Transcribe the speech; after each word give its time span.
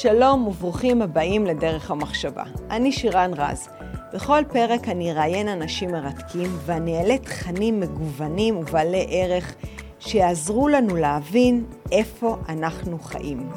שלום 0.00 0.46
וברוכים 0.46 1.02
הבאים 1.02 1.46
לדרך 1.46 1.90
המחשבה. 1.90 2.42
אני 2.70 2.92
שירן 2.92 3.30
רז. 3.36 3.68
בכל 4.14 4.42
פרק 4.52 4.88
אני 4.88 5.12
אראיין 5.12 5.48
אנשים 5.48 5.90
מרתקים 5.92 6.50
ואני 6.66 6.98
אעלה 6.98 7.18
תכנים 7.18 7.80
מגוונים 7.80 8.56
ובעלי 8.56 9.06
ערך 9.10 9.54
שיעזרו 9.98 10.68
לנו 10.68 10.96
להבין 10.96 11.64
איפה 11.92 12.36
אנחנו 12.48 12.98
חיים. 12.98 13.48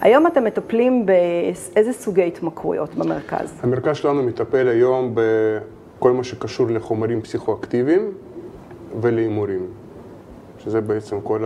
היום 0.00 0.26
אתם 0.26 0.44
מטפלים 0.44 1.06
באיזה 1.06 1.92
סוגי 1.92 2.26
התמכרויות 2.26 2.94
במרכז? 2.94 3.60
המרכז 3.62 3.96
שלנו 3.96 4.22
מטפל 4.22 4.68
היום 4.68 5.14
בכל 5.14 6.12
מה 6.12 6.24
שקשור 6.24 6.66
לחומרים 6.70 7.22
פסיכואקטיביים 7.22 8.12
ולהימורים, 9.00 9.66
שזה 10.58 10.80
בעצם 10.80 11.20
כל 11.20 11.44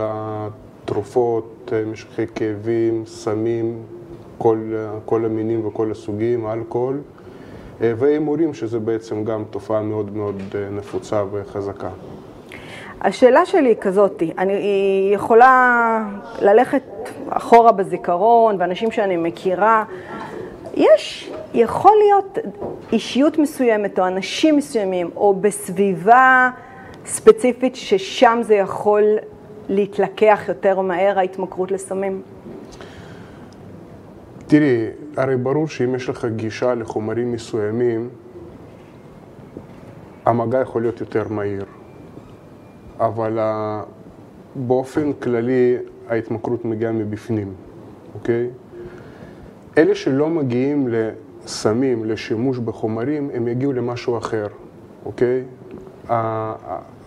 התרופות, 0.85 1.73
משככי 1.91 2.27
כאבים, 2.35 3.03
סמים, 3.05 3.83
כל, 4.37 4.57
כל 5.05 5.25
המינים 5.25 5.67
וכל 5.67 5.91
הסוגים, 5.91 6.47
אלכוהול, 6.47 7.01
והימורים, 7.81 8.53
שזה 8.53 8.79
בעצם 8.79 9.23
גם 9.23 9.43
תופעה 9.49 9.81
מאוד 9.81 10.15
מאוד 10.15 10.41
נפוצה 10.71 11.23
וחזקה. 11.31 11.89
השאלה 13.01 13.45
שלי 13.45 13.69
היא 13.69 13.75
כזאת, 13.81 14.23
אני 14.37 15.09
יכולה 15.13 16.03
ללכת 16.41 16.83
אחורה 17.29 17.71
בזיכרון, 17.71 18.55
ואנשים 18.59 18.91
שאני 18.91 19.17
מכירה, 19.17 19.83
יש, 20.73 21.31
יכול 21.53 21.93
להיות 22.03 22.37
אישיות 22.91 23.37
מסוימת 23.37 23.99
או 23.99 24.07
אנשים 24.07 24.57
מסוימים, 24.57 25.09
או 25.15 25.33
בסביבה 25.33 26.49
ספציפית 27.05 27.75
ששם 27.75 28.39
זה 28.41 28.55
יכול 28.55 29.03
להתלקח 29.69 30.41
יותר 30.47 30.81
מהר, 30.81 31.19
ההתמכרות 31.19 31.71
לסמים? 31.71 32.21
תראי, 34.47 34.87
הרי 35.17 35.37
ברור 35.37 35.67
שאם 35.67 35.95
יש 35.95 36.09
לך 36.09 36.25
גישה 36.25 36.75
לחומרים 36.75 37.31
מסוימים, 37.31 38.09
המגע 40.25 40.59
יכול 40.61 40.81
להיות 40.81 40.99
יותר 40.99 41.27
מהיר. 41.29 41.65
אבל 42.99 43.39
באופן 44.55 45.13
כללי 45.13 45.77
ההתמכרות 46.07 46.65
מגיעה 46.65 46.91
מבפנים, 46.91 47.53
אוקיי? 48.13 48.49
אלה 49.77 49.95
שלא 49.95 50.29
מגיעים 50.29 50.87
לסמים, 50.91 52.05
לשימוש 52.05 52.57
בחומרים, 52.57 53.29
הם 53.33 53.47
יגיעו 53.47 53.73
למשהו 53.73 54.17
אחר, 54.17 54.47
אוקיי? 55.05 55.43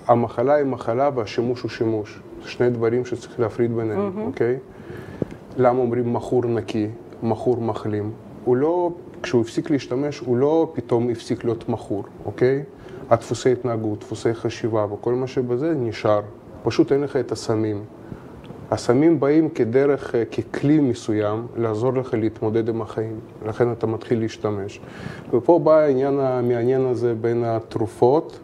המחלה 0.06 0.54
היא 0.54 0.64
מחלה 0.64 1.10
והשימוש 1.14 1.62
הוא 1.62 1.70
שימוש. 1.70 2.20
שני 2.44 2.70
דברים 2.70 3.04
שצריך 3.04 3.40
להפריד 3.40 3.76
ביניהם, 3.76 4.10
mm-hmm. 4.16 4.20
אוקיי? 4.20 4.58
למה 5.56 5.78
אומרים 5.78 6.12
מכור 6.12 6.44
נקי, 6.44 6.88
מכור 7.22 7.60
מחלים? 7.60 8.10
הוא 8.44 8.56
לא, 8.56 8.90
כשהוא 9.22 9.40
הפסיק 9.40 9.70
להשתמש, 9.70 10.18
הוא 10.18 10.36
לא 10.36 10.70
פתאום 10.74 11.10
הפסיק 11.10 11.44
להיות 11.44 11.68
מכור, 11.68 12.04
אוקיי? 12.24 12.62
הדפוסי 13.10 13.52
התנהגות, 13.52 13.98
דפוסי 14.00 14.34
חשיבה 14.34 14.86
וכל 14.92 15.14
מה 15.14 15.26
שבזה 15.26 15.74
נשאר. 15.74 16.20
פשוט 16.62 16.92
אין 16.92 17.00
לך 17.00 17.16
את 17.16 17.32
הסמים. 17.32 17.84
הסמים 18.70 19.20
באים 19.20 19.48
כדרך, 19.48 20.14
ככלי 20.32 20.80
מסוים, 20.80 21.46
לעזור 21.56 21.92
לך 21.92 22.14
להתמודד 22.14 22.68
עם 22.68 22.82
החיים. 22.82 23.20
לכן 23.46 23.72
אתה 23.72 23.86
מתחיל 23.86 24.20
להשתמש. 24.20 24.80
ופה 25.32 25.58
בא 25.58 25.78
העניין 25.78 26.20
המעניין 26.20 26.86
הזה 26.86 27.14
בין 27.14 27.44
התרופות 27.44 28.38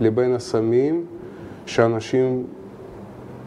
לבין 0.00 0.34
הסמים, 0.34 1.04
שאנשים 1.66 2.44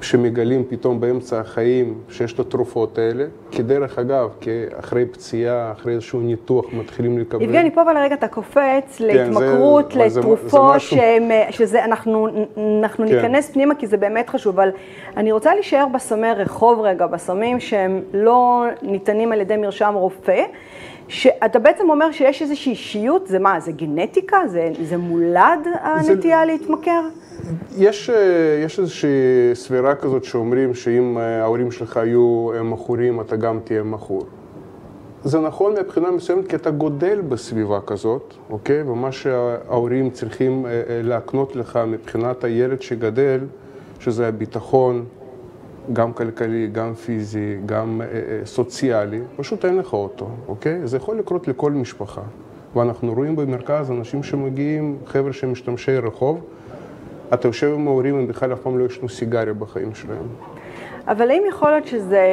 שמגלים 0.01 0.63
פתאום 0.69 0.99
באמצע 0.99 1.39
החיים 1.39 1.93
שיש 2.09 2.33
את 2.33 2.39
התרופות 2.39 2.97
האלה, 2.97 3.25
כי 3.51 3.63
דרך 3.63 3.99
אגב, 3.99 4.29
כי 4.41 4.49
אחרי 4.79 5.05
פציעה, 5.05 5.71
אחרי 5.71 5.93
איזשהו 5.93 6.19
ניתוח, 6.19 6.65
מתחילים 6.73 7.19
לקבל... 7.19 7.41
יבגני, 7.41 7.71
פה 7.71 7.81
אבל 7.81 7.97
רגע 7.97 8.15
אתה 8.15 8.27
קופץ 8.27 8.97
כן, 8.97 9.05
להתמכרות, 9.05 9.91
זה, 9.91 10.19
לתרופות, 10.19 10.73
זה, 10.73 10.79
זה 10.79 10.79
שהם, 10.79 11.29
שזה, 11.49 11.85
אנחנו, 11.85 12.27
אנחנו 12.79 13.07
כן. 13.07 13.15
ניכנס 13.15 13.49
פנימה 13.49 13.75
כי 13.75 13.87
זה 13.87 13.97
באמת 13.97 14.29
חשוב, 14.29 14.59
אבל 14.59 14.69
אני 15.17 15.31
רוצה 15.31 15.53
להישאר 15.53 15.85
בסמי 15.93 16.31
רחוב 16.31 16.79
רגע, 16.81 17.07
בסמים 17.07 17.59
שהם 17.59 18.01
לא 18.13 18.65
ניתנים 18.81 19.31
על 19.31 19.41
ידי 19.41 19.57
מרשם 19.57 19.93
רופא. 19.95 20.43
שאתה 21.09 21.59
בעצם 21.59 21.89
אומר 21.89 22.11
שיש 22.11 22.41
איזושהי 22.41 22.71
אישיות, 22.71 23.27
זה 23.27 23.39
מה, 23.39 23.59
זה 23.59 23.71
גנטיקה? 23.71 24.37
זה, 24.47 24.71
זה 24.83 24.97
מולד 24.97 25.67
הנטייה 25.81 26.39
זה... 26.39 26.45
להתמכר? 26.45 27.01
יש, 27.77 28.09
אה, 28.09 28.61
יש 28.65 28.79
איזושהי 28.79 29.09
סבירה 29.53 29.95
כזאת 29.95 30.23
שאומרים 30.23 30.73
שאם 30.73 31.17
אה, 31.17 31.41
ההורים 31.41 31.71
שלך 31.71 31.97
היו 31.97 32.51
אה, 32.55 32.63
מכורים, 32.63 33.21
אתה 33.21 33.35
גם 33.35 33.59
תהיה 33.63 33.83
מכור. 33.83 34.25
זה 35.23 35.39
נכון 35.39 35.73
מבחינה 35.73 36.11
מסוימת, 36.11 36.47
כי 36.47 36.55
אתה 36.55 36.71
גודל 36.71 37.21
בסביבה 37.21 37.79
כזאת, 37.81 38.33
אוקיי? 38.49 38.81
ומה 38.81 39.11
שההורים 39.11 40.09
צריכים 40.09 40.65
להקנות 41.03 41.55
לך 41.55 41.79
מבחינת 41.87 42.43
הילד 42.43 42.81
שגדל, 42.81 43.39
שזה 43.99 44.27
הביטחון, 44.27 45.05
גם 45.93 46.13
כלכלי, 46.13 46.67
גם 46.71 46.93
פיזי, 46.93 47.57
גם 47.65 48.01
סוציאלי, 48.45 49.19
פשוט 49.35 49.65
אין 49.65 49.77
לך 49.77 49.93
אותו, 49.93 50.29
אוקיי? 50.47 50.87
זה 50.87 50.97
יכול 50.97 51.19
לקרות 51.19 51.47
לכל 51.47 51.71
משפחה. 51.71 52.21
ואנחנו 52.75 53.13
רואים 53.13 53.35
במרכז 53.35 53.91
אנשים 53.91 54.23
שמגיעים, 54.23 54.97
חבר'ה 55.05 55.33
שהם 55.33 55.51
משתמשי 55.51 55.97
רחוב, 55.97 56.41
אתה 57.33 57.47
יושב 57.47 57.73
עם 57.73 57.87
ההורים, 57.87 58.15
הם 58.15 58.27
בכלל 58.27 58.53
אף 58.53 58.59
פעם 58.59 58.79
לא 58.79 58.85
עישנו 58.85 59.09
סיגריה 59.09 59.53
בחיים 59.53 59.95
שלהם. 59.95 60.27
אבל 61.07 61.29
האם 61.29 61.43
יכול 61.49 61.69
להיות 61.69 61.87
שזה 61.87 62.25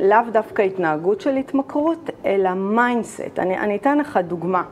לאו 0.00 0.18
דווקא 0.32 0.62
התנהגות 0.62 1.20
של 1.20 1.36
התמכרות, 1.36 2.10
אלא 2.24 2.54
mindset? 2.54 3.38
אני, 3.38 3.58
אני 3.58 3.76
אתן 3.76 3.98
לך 3.98 4.18
דוגמה. 4.26 4.62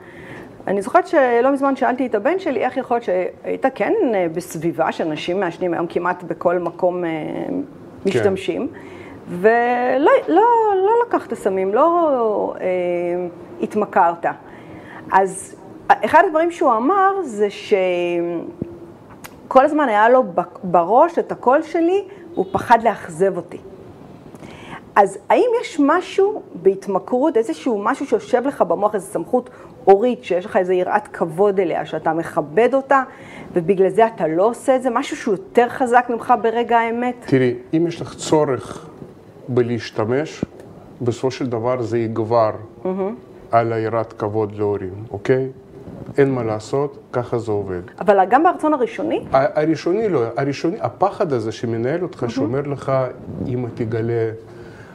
אני 0.66 0.82
זוכרת 0.82 1.06
שלא 1.06 1.52
מזמן 1.52 1.76
שאלתי 1.76 2.06
את 2.06 2.14
הבן 2.14 2.38
שלי, 2.38 2.64
איך 2.64 2.76
יכול 2.76 2.94
להיות 2.94 3.04
שהיית 3.04 3.66
כן 3.74 3.92
בסביבה 4.34 4.92
שאנשים 4.92 5.40
מעשנים 5.40 5.74
היום 5.74 5.86
כמעט 5.86 6.22
בכל 6.22 6.58
מקום 6.58 7.04
אה, 7.04 7.10
משתמשים, 8.06 8.68
כן. 8.68 8.74
ולא 9.28 10.10
לא, 10.28 10.42
לא 10.74 10.92
לקחת 11.06 11.34
סמים, 11.34 11.74
לא 11.74 12.54
אה, 12.60 12.66
התמכרת. 13.62 14.26
אז 15.12 15.56
אחד 15.88 16.22
הדברים 16.26 16.50
שהוא 16.50 16.72
אמר 16.72 17.22
זה 17.22 17.50
ש... 17.50 17.74
כל 19.48 19.64
הזמן 19.64 19.88
היה 19.88 20.08
לו 20.08 20.24
בראש 20.62 21.18
את 21.18 21.32
הקול 21.32 21.62
שלי, 21.62 22.04
הוא 22.34 22.46
פחד 22.52 22.82
לאכזב 22.82 23.36
אותי. 23.36 23.58
אז 24.96 25.18
האם 25.28 25.48
יש 25.60 25.80
משהו 25.80 26.42
בהתמכרות, 26.62 27.36
איזשהו 27.36 27.82
משהו 27.82 28.06
שיושב 28.06 28.42
לך 28.46 28.62
במוח, 28.62 28.94
איזו 28.94 29.06
סמכות 29.06 29.50
הורית, 29.84 30.24
שיש 30.24 30.44
לך 30.44 30.56
איזו 30.56 30.72
יראת 30.72 31.08
כבוד 31.08 31.60
אליה, 31.60 31.86
שאתה 31.86 32.12
מכבד 32.12 32.74
אותה, 32.74 33.02
ובגלל 33.52 33.88
זה 33.88 34.06
אתה 34.06 34.26
לא 34.26 34.42
עושה 34.42 34.76
את 34.76 34.82
זה? 34.82 34.90
משהו 34.90 35.16
שהוא 35.16 35.34
יותר 35.34 35.68
חזק 35.68 36.06
ממך 36.10 36.34
ברגע 36.42 36.78
האמת? 36.78 37.14
תראי, 37.26 37.54
אם 37.74 37.86
יש 37.86 38.00
לך 38.00 38.14
צורך 38.14 38.90
בלהשתמש, 39.48 40.44
בסופו 41.02 41.30
של 41.30 41.46
דבר 41.46 41.82
זה 41.82 41.98
יגבר 41.98 42.50
mm-hmm. 42.84 42.88
על 43.50 43.72
היראת 43.72 44.12
כבוד 44.12 44.52
להורים, 44.56 44.94
אוקיי? 45.10 45.48
אין 46.18 46.30
מה 46.30 46.42
לעשות, 46.42 46.98
ככה 47.12 47.38
זה 47.38 47.52
עובד. 47.52 47.80
אבל 48.00 48.24
גם 48.30 48.42
ברצון 48.42 48.74
הראשוני? 48.74 49.24
הראשוני 49.32 50.08
לא, 50.08 50.22
הראשוני, 50.36 50.76
הפחד 50.80 51.32
הזה 51.32 51.52
שמנהל 51.52 52.02
אותך, 52.02 52.24
שאומר 52.28 52.60
לך, 52.60 52.92
אמא 53.46 53.68
תגלה, 53.74 54.30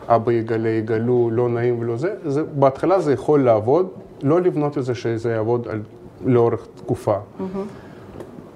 אבא 0.07 0.31
יגלה, 0.31 0.69
יגלו, 0.69 1.29
לא 1.31 1.49
נעים 1.49 1.79
ולא 1.79 1.97
זה, 1.97 2.15
זה, 2.25 2.43
בהתחלה 2.43 2.99
זה 2.99 3.13
יכול 3.13 3.43
לעבוד, 3.43 3.89
לא 4.23 4.41
לבנות 4.41 4.77
את 4.77 4.83
זה 4.85 4.95
שזה 4.95 5.31
יעבוד 5.31 5.67
על, 5.67 5.81
לאורך 6.25 6.67
תקופה. 6.75 7.17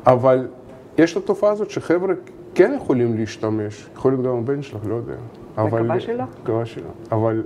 אבל 0.07 0.47
יש 0.97 1.17
את 1.17 1.23
התופעה 1.23 1.51
הזאת 1.51 1.69
שחבר'ה 1.69 2.13
כן 2.55 2.73
יכולים 2.77 3.17
להשתמש, 3.17 3.87
יכול 3.95 4.11
להיות 4.11 4.25
גם 4.25 4.37
הבן 4.37 4.61
שלך, 4.61 4.81
לא 4.85 4.95
יודע. 4.95 5.13
מקווה 5.57 5.99
שלא. 5.99 6.23
מקווה 6.43 6.65
שלא. 6.65 6.89
אבל 7.11 7.43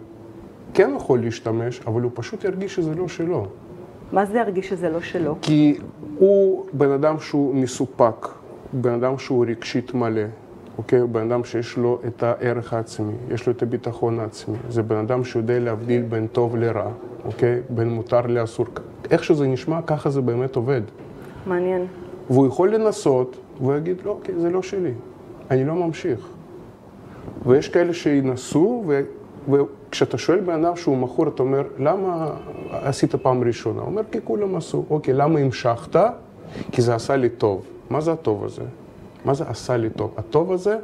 כן 0.73 0.93
יכול 0.97 1.19
להשתמש, 1.21 1.81
אבל 1.87 2.01
הוא 2.01 2.11
פשוט 2.13 2.43
ירגיש 2.43 2.75
שזה 2.75 2.95
לא 2.95 3.07
שלו. 3.07 3.45
מה 4.11 4.25
זה 4.25 4.37
ירגיש 4.37 4.69
שזה 4.69 4.89
לא 4.89 5.01
שלו? 5.01 5.35
כי 5.41 5.77
הוא 6.19 6.65
בן 6.73 6.91
אדם 6.91 7.19
שהוא 7.19 7.55
מסופק, 7.55 8.27
בן 8.73 8.93
אדם 8.93 9.17
שהוא 9.17 9.45
רגשית 9.45 9.93
מלא, 9.93 10.21
אוקיי? 10.77 11.07
בן 11.07 11.31
אדם 11.31 11.43
שיש 11.43 11.77
לו 11.77 11.99
את 12.07 12.23
הערך 12.23 12.73
העצמי, 12.73 13.13
יש 13.31 13.47
לו 13.47 13.53
את 13.53 13.61
הביטחון 13.61 14.19
העצמי. 14.19 14.57
זה 14.69 14.83
בן 14.83 14.95
אדם 14.95 15.23
שיודע 15.23 15.59
להבדיל 15.59 16.01
בין 16.01 16.27
טוב 16.27 16.55
לרע, 16.55 16.91
אוקיי? 17.25 17.61
בין 17.69 17.89
מותר 17.89 18.21
לאסור. 18.21 18.65
איך 19.11 19.23
שזה 19.23 19.47
נשמע, 19.47 19.81
ככה 19.81 20.09
זה 20.09 20.21
באמת 20.21 20.55
עובד. 20.55 20.81
מעניין. 21.45 21.85
והוא 22.29 22.47
יכול 22.47 22.75
לנסות, 22.75 23.37
והוא 23.61 23.75
יגיד, 23.75 23.97
לא, 24.05 24.11
אוקיי, 24.11 24.35
זה 24.39 24.49
לא 24.49 24.61
שלי, 24.61 24.91
אני 25.51 25.65
לא 25.65 25.75
ממשיך. 25.75 26.27
ויש 27.45 27.69
כאלה 27.69 27.93
שינסו, 27.93 28.83
וכשאתה 29.49 30.17
שואל 30.17 30.39
בן 30.39 30.65
אדם 30.65 30.75
שהוא 30.75 30.97
מכור, 30.97 31.27
אתה 31.27 31.43
אומר, 31.43 31.63
למה 31.79 32.31
עשית 32.71 33.15
פעם 33.15 33.43
ראשונה? 33.43 33.81
הוא 33.81 33.87
אומר, 33.87 34.01
כי 34.11 34.19
כולם 34.23 34.55
עשו. 34.55 34.85
אוקיי, 34.89 35.13
למה 35.13 35.39
המשכת? 35.39 35.99
כי 36.71 36.81
זה 36.81 36.95
עשה 36.95 37.15
לי 37.15 37.29
טוב. 37.29 37.65
מה 37.89 38.01
זה 38.01 38.11
הטוב 38.11 38.43
הזה? 38.43 38.61
מה 39.25 39.33
זה 39.33 39.43
עשה 39.47 39.77
לי 39.77 39.89
טוב? 39.89 40.13
הטוב 40.17 40.51
הזה 40.51 40.77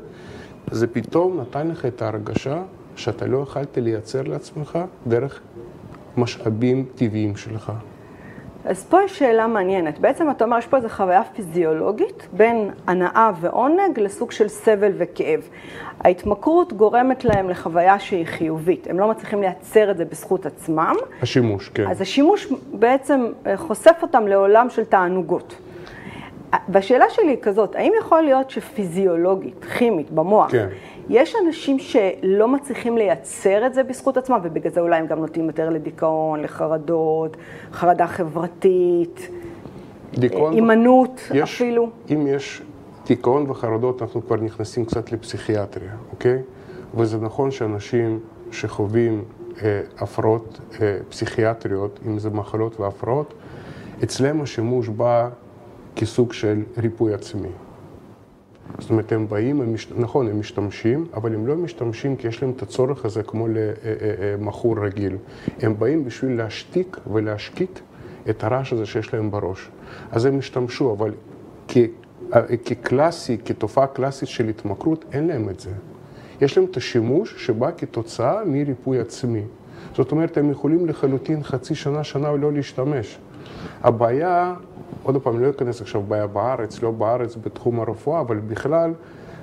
זה 0.72 0.88
פתאום 0.88 1.42
נתן 1.42 1.68
לך 1.68 1.86
את 1.86 2.02
ההרגשה 2.02 2.62
שאתה 2.96 3.26
לא 3.26 3.38
יכלת 3.38 3.78
לייצר 3.78 4.22
לעצמך 4.22 4.80
דרך 5.08 5.42
משאבים 6.18 6.86
טבעיים 6.96 7.36
שלך. 7.36 7.72
אז 8.66 8.86
פה 8.86 9.04
יש 9.04 9.20
שאלה 9.20 9.48
מעניינת. 9.48 10.00
בעצם 10.00 10.30
אתה 10.30 10.46
אומר, 10.46 10.58
יש 10.58 10.68
פה 10.68 10.78
איזו 10.78 10.90
חוויה 10.90 11.24
פיזיולוגית 11.24 12.28
בין 12.34 12.70
הנאה 12.88 13.32
ועונג 13.42 14.00
לסוג 14.00 14.32
של 14.32 14.48
סבל 14.48 14.92
וכאב. 14.98 15.40
ההתמכרות 16.00 16.74
גורמת 16.74 17.26
להם 17.26 17.50
לחוויה 17.50 18.00
שהיא 18.00 18.26
חיובית. 18.26 18.88
הם 18.90 19.00
לא 19.00 19.10
מצליחים 19.10 19.42
לייצר 19.42 19.92
את 19.92 19.98
זה 19.98 20.06
בזכות 20.06 20.46
עצמם. 20.46 20.96
השימוש, 21.22 21.70
כן. 21.70 21.88
אז 21.90 22.02
השימוש 22.02 22.48
בעצם 22.74 23.26
אה, 23.46 23.58
חושף 23.58 23.96
אותם 24.02 24.28
לעולם 24.28 24.70
של 24.70 24.86
תענוגות. 24.86 25.56
והשאלה 26.70 27.06
שלי 27.10 27.30
היא 27.30 27.38
כזאת, 27.42 27.76
האם 27.76 27.94
יכול 28.00 28.22
להיות 28.22 28.50
שפיזיולוגית, 28.50 29.66
כימית, 29.78 30.12
במוח, 30.12 30.52
כן. 30.52 30.68
יש 31.10 31.36
אנשים 31.46 31.80
שלא 31.80 32.48
מצליחים 32.48 32.98
לייצר 32.98 33.66
את 33.66 33.74
זה 33.74 33.84
בזכות 33.84 34.18
עצמם, 34.18 34.40
ובגלל 34.44 34.72
זה 34.72 34.82
אולי 34.82 35.00
הם 35.00 35.08
גם 35.08 35.20
נוטים 35.20 35.48
יותר 35.48 35.70
לדיכאון, 35.70 36.42
לחרדות, 36.42 37.38
חרדה 37.72 38.08
חברתית, 38.08 39.30
דיכאון, 40.14 40.54
הימנעות 40.54 41.22
יש, 41.34 41.56
אפילו. 41.56 41.90
אם 42.14 42.28
יש 42.28 42.62
דיכאון 43.06 43.50
וחרדות, 43.50 44.02
אנחנו 44.02 44.26
כבר 44.28 44.36
נכנסים 44.36 44.86
קצת 44.86 45.12
לפסיכיאטריה, 45.12 45.92
אוקיי? 46.12 46.38
וזה 46.96 47.18
נכון 47.18 47.52
שאנשים 47.52 48.20
שחווים 48.52 49.24
אה, 49.64 49.82
הפרעות 49.98 50.60
אה, 50.82 50.98
פסיכיאטריות, 51.10 52.00
אם 52.08 52.20
זה 52.20 52.30
מחלות 52.30 52.80
והפרעות, 52.80 53.34
אצלם 54.04 54.42
השימוש 54.42 54.88
בא 54.88 55.30
כסוג 55.96 56.34
של 56.34 56.64
ריפוי 56.78 57.14
עצמי. 57.14 57.50
זאת 58.80 58.90
אומרת, 58.90 59.12
הם 59.12 59.28
באים, 59.28 59.62
הם 59.62 59.74
מש... 59.74 59.88
נכון, 59.98 60.28
הם 60.28 60.40
משתמשים, 60.40 61.06
אבל 61.14 61.34
הם 61.34 61.48
לא 61.48 61.56
משתמשים 61.56 62.16
כי 62.16 62.28
יש 62.28 62.42
להם 62.42 62.52
את 62.52 62.62
הצורך 62.62 63.06
הזה 63.06 63.24
כמו 63.24 63.48
למכור 63.48 64.86
רגיל. 64.86 65.18
הם 65.60 65.80
באים 65.80 66.06
בשביל 66.06 66.38
להשתיק 66.38 66.98
ולהשקיט 67.14 67.80
את 68.30 68.44
הרעש 68.44 68.74
הזה 68.74 68.86
שיש 68.86 69.14
להם 69.14 69.32
בראש. 69.32 69.70
אז 70.12 70.26
הם 70.26 70.40
השתמשו, 70.40 70.94
אבל 70.94 71.14
כ... 71.68 71.78
כקלאסי, 72.66 73.38
כתופעה 73.46 73.88
קלאסית 73.88 74.30
של 74.30 74.48
התמכרות, 74.50 75.06
אין 75.12 75.28
להם 75.28 75.50
את 75.50 75.60
זה. 75.60 75.70
יש 76.42 76.58
להם 76.58 76.68
את 76.72 76.78
השימוש 76.78 77.46
שבא 77.46 77.70
כתוצאה 77.78 78.46
מריפוי 78.46 79.00
עצמי. 79.00 79.42
זאת 79.96 80.12
אומרת, 80.12 80.38
הם 80.38 80.52
יכולים 80.52 80.88
לחלוטין 80.88 81.44
חצי 81.44 81.76
שנה, 81.76 82.04
שנה 82.04 82.32
לא 82.32 82.54
להשתמש. 82.54 83.18
הבעיה 83.84 84.54
עוד 85.04 85.22
פעם, 85.24 85.40
לא 85.40 85.50
אכנס 85.50 85.82
עכשיו 85.82 86.02
בעיה 86.02 86.28
בארץ, 86.28 86.82
לא 86.82 86.92
בארץ, 86.92 87.36
בתחום 87.36 87.80
הרפואה, 87.80 88.22
אבל 88.22 88.38
בכלל, 88.38 88.92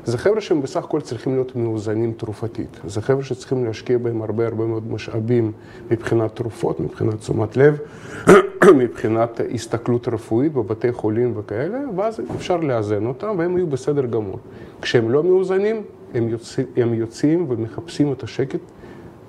זה 0.05 0.19
חבר'ה 0.19 0.41
שהם 0.41 0.63
בסך 0.63 0.85
הכל 0.85 1.01
צריכים 1.01 1.35
להיות 1.35 1.57
מאוזנים 1.57 2.13
תרופתית. 2.17 2.81
זה 2.87 3.03
חבר'ה 3.03 3.23
שצריכים 3.23 3.65
להשקיע 3.65 3.99
בהם 3.99 4.23
הרבה 4.23 4.47
הרבה 4.47 4.67
מאוד 4.67 4.93
משאבים 4.93 5.53
מבחינת 5.91 6.37
תרופות, 6.37 6.81
מבחינת 6.81 7.15
תשומת 7.15 7.57
לב, 7.57 7.79
מבחינת 8.83 9.41
הסתכלות 9.55 10.09
רפואית 10.09 10.53
בבתי 10.53 10.93
חולים 10.93 11.33
וכאלה, 11.37 11.79
ואז 11.97 12.21
אפשר 12.37 12.57
לאזן 12.57 13.07
אותם 13.07 13.35
והם 13.39 13.57
יהיו 13.57 13.67
בסדר 13.67 14.07
גמור. 14.07 14.39
כשהם 14.83 15.11
לא 15.11 15.23
מאוזנים, 15.23 15.83
הם, 16.15 16.29
יוצא, 16.29 16.63
הם 16.77 16.95
יוצאים 16.95 17.47
ומחפשים 17.49 18.13
את 18.13 18.23
השקט 18.23 18.61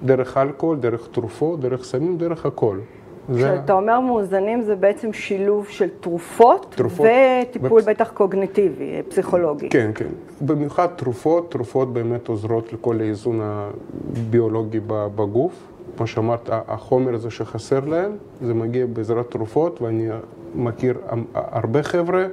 דרך 0.03 0.37
אלכוהול, 0.37 0.77
דרך 0.77 1.07
תרופות, 1.11 1.59
דרך 1.59 1.83
סמים, 1.83 2.17
דרך 2.17 2.45
הכל. 2.45 2.77
כשאתה 3.35 3.73
אומר 3.73 3.99
מאוזנים 3.99 4.61
זה 4.61 4.75
בעצם 4.75 5.13
שילוב 5.13 5.67
של 5.67 5.89
תרופות, 5.99 6.73
תרופות 6.75 7.07
וטיפול 7.49 7.81
בפ... 7.81 7.89
בטח 7.89 8.11
קוגניטיבי, 8.13 9.01
פסיכולוגי. 9.09 9.69
כן, 9.69 9.91
כן. 9.95 10.07
במיוחד 10.41 10.87
תרופות, 10.95 11.51
תרופות 11.51 11.93
באמת 11.93 12.27
עוזרות 12.27 12.73
לכל 12.73 13.01
האיזון 13.01 13.41
הביולוגי 13.41 14.79
בגוף. 14.87 15.53
כמו 15.97 16.07
שאמרת, 16.07 16.49
החומר 16.67 17.13
הזה 17.13 17.31
שחסר 17.31 17.79
להם, 17.79 18.11
זה 18.41 18.53
מגיע 18.53 18.85
בעזרת 18.85 19.31
תרופות, 19.31 19.81
ואני 19.81 20.09
מכיר 20.55 20.97
הרבה 21.33 21.83
חבר'ה 21.83 22.25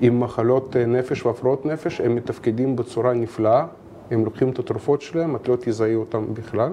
עם 0.00 0.20
מחלות 0.20 0.76
נפש 0.76 1.26
והפרעות 1.26 1.66
נפש, 1.66 2.00
הם 2.00 2.14
מתפקדים 2.14 2.76
בצורה 2.76 3.12
נפלאה, 3.12 3.66
הם 4.10 4.24
לוקחים 4.24 4.50
את 4.50 4.58
התרופות 4.58 5.02
שלהם, 5.02 5.36
את 5.36 5.48
לא 5.48 5.56
תזהי 5.60 5.94
אותם 5.94 6.24
בכלל. 6.34 6.72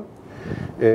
אה, 0.81 0.87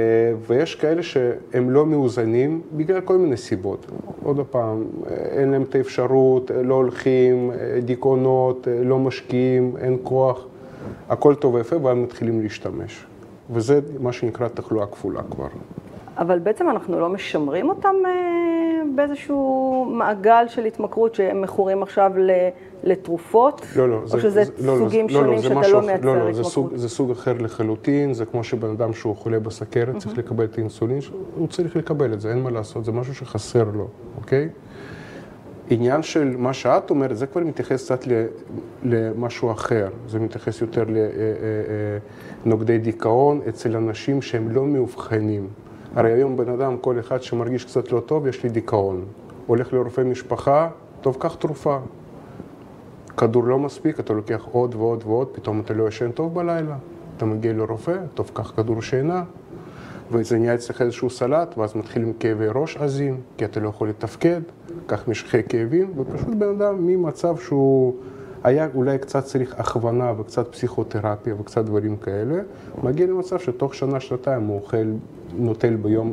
ויש 0.47 0.75
כאלה 0.75 1.03
שהם 1.03 1.71
לא 1.71 1.87
מאוזנים 1.87 2.61
בגלל 2.73 3.01
כל 3.01 3.17
מיני 3.17 3.37
סיבות. 3.37 3.87
עוד 4.23 4.41
פעם, 4.51 4.85
אין 5.11 5.51
להם 5.51 5.63
את 5.63 5.75
האפשרות, 5.75 6.51
לא 6.65 6.75
הולכים, 6.75 7.51
דיכאונות, 7.85 8.69
לא 8.85 8.99
משקיעים, 8.99 9.77
אין 9.81 9.97
כוח, 10.03 10.47
הכל 11.09 11.35
טוב 11.35 11.55
ויפה, 11.55 11.77
והם 11.77 12.03
מתחילים 12.03 12.41
להשתמש. 12.43 13.07
וזה 13.51 13.81
מה 14.01 14.13
שנקרא 14.13 14.49
תחלואה 14.49 14.87
כפולה 14.87 15.23
כבר. 15.31 15.49
אבל 16.19 16.39
בעצם 16.39 16.69
אנחנו 16.69 17.01
לא 17.01 17.09
משמרים 17.09 17.69
אותם 17.69 17.95
אה, 18.07 18.83
באיזשהו 18.95 19.85
מעגל 19.91 20.45
של 20.49 20.65
התמכרות 20.65 21.15
שהם 21.15 21.43
מכורים 21.43 21.83
עכשיו 21.83 22.13
לתרופות? 22.85 23.67
לא, 23.77 23.89
לא. 23.89 23.97
או 23.97 24.09
זה, 24.09 24.21
שזה 24.21 24.45
זה, 24.45 24.67
לא, 24.67 24.77
סוגים 24.79 25.07
לא, 25.07 25.13
שונים 25.13 25.35
לא, 25.35 25.43
שאתה 25.43 25.69
לא 25.69 25.83
מייצר 25.83 26.07
לא, 26.07 26.27
לא, 26.27 26.33
זה 26.33 26.45
סוג, 26.45 26.77
זה 26.77 26.89
סוג 26.89 27.11
אחר 27.11 27.33
לחלוטין, 27.33 28.13
זה 28.13 28.25
כמו 28.25 28.45
שבן 28.45 28.71
אדם 28.71 28.93
שהוא 28.93 29.17
חולה 29.17 29.41
בסכרת 29.41 29.97
צריך 29.97 30.19
לקבל 30.19 30.45
את 30.45 30.59
האינסולין, 30.59 30.99
הוא 31.37 31.49
צריך 31.49 31.77
לקבל 31.77 32.13
את 32.13 32.21
זה, 32.21 32.31
אין 32.31 32.43
מה 32.43 32.51
לעשות, 32.51 32.85
זה 32.85 32.93
משהו 32.93 33.15
שחסר 33.15 33.65
לו, 33.75 33.89
אוקיי? 34.17 34.49
עניין 35.71 36.03
של 36.03 36.37
מה 36.37 36.53
שאת 36.53 36.91
אומרת, 36.91 37.17
זה 37.17 37.27
כבר 37.27 37.41
מתייחס 37.41 37.85
קצת 37.85 38.05
למשהו 38.83 39.51
אחר, 39.51 39.89
זה 40.09 40.19
מתייחס 40.19 40.61
יותר 40.61 40.85
לנוגדי 42.47 42.79
דיכאון 42.79 43.41
אצל 43.49 43.77
אנשים 43.77 44.23
שהם 44.23 44.51
לא 44.51 44.67
מאובחנים. 44.67 45.49
הרי 45.95 46.13
היום 46.13 46.37
בן 46.37 46.49
אדם, 46.49 46.77
כל 46.81 47.01
אחד 47.01 47.23
שמרגיש 47.23 47.65
קצת 47.65 47.93
לא 47.93 48.01
טוב, 48.01 48.27
יש 48.27 48.43
לי 48.43 48.49
דיכאון. 48.49 49.05
הולך 49.47 49.73
לרופא 49.73 50.01
משפחה, 50.01 50.69
טוב, 51.01 51.17
קח 51.21 51.35
תרופה. 51.35 51.79
כדור 53.17 53.45
לא 53.45 53.59
מספיק, 53.59 54.01
אתה 54.01 54.13
לוקח 54.13 54.45
עוד 54.53 54.75
ועוד 54.75 55.05
ועוד, 55.07 55.29
פתאום 55.33 55.61
אתה 55.61 55.75
לא 55.75 55.89
ישן 55.89 56.11
טוב 56.11 56.35
בלילה. 56.35 56.77
אתה 57.17 57.25
מגיע 57.25 57.53
לרופא, 57.53 57.97
טוב, 58.15 58.31
קח 58.35 58.53
כדור 58.57 58.83
שינה. 58.83 59.23
וזה 60.13 60.39
נהיה 60.39 60.55
אצלך 60.55 60.83
איזשהו 60.83 61.11
סלט, 61.11 61.59
ואז 61.59 61.77
מתחילים 61.77 62.13
כאבי 62.13 62.47
ראש 62.55 62.77
עזים, 62.77 63.21
כי 63.37 63.45
אתה 63.45 63.61
לא 63.61 63.69
יכול 63.69 63.89
לתפקד, 63.89 64.41
קח 64.87 65.09
משכי 65.09 65.43
כאבים, 65.43 65.93
ופשוט 65.97 66.35
בן 66.39 66.49
אדם 66.49 66.87
ממצב 66.87 67.37
שהוא 67.37 67.95
היה 68.45 68.69
אולי 68.75 68.99
קצת 68.99 69.25
צריך 69.25 69.55
הכוונה 69.59 70.13
וקצת 70.19 70.53
פסיכותרפיה 70.53 71.35
וקצת 71.39 71.65
דברים 71.65 71.97
כאלה, 71.97 72.35
מגיע 72.83 73.07
למצב 73.07 73.39
שתוך 73.39 73.75
שנה, 73.75 74.01
שנתיים 74.01 74.47
הוא 74.47 74.57
אוכל 74.57 74.87
נוטל 75.37 75.77
ביום 75.77 76.13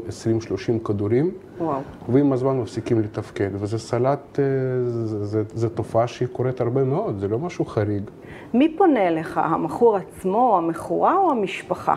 20-30 0.81 0.85
כדורים, 0.85 1.31
וואו. 1.57 1.79
ועם 2.09 2.33
הזמן 2.33 2.57
מפסיקים 2.57 3.01
לתפקד. 3.01 3.49
וזה 3.53 3.79
סלט, 3.79 4.39
אה, 4.39 4.43
זה, 4.85 5.25
זה, 5.25 5.43
זה 5.53 5.69
תופעה 5.69 6.07
שהיא 6.07 6.27
קורית 6.27 6.61
הרבה 6.61 6.83
מאוד, 6.83 7.19
זה 7.19 7.27
לא 7.27 7.39
משהו 7.39 7.65
חריג. 7.65 8.03
מי 8.53 8.75
פונה 8.77 9.07
אליך, 9.07 9.39
המכור 9.43 9.97
עצמו, 9.97 10.57
המכורה 10.57 11.17
או 11.17 11.31
המשפחה? 11.31 11.95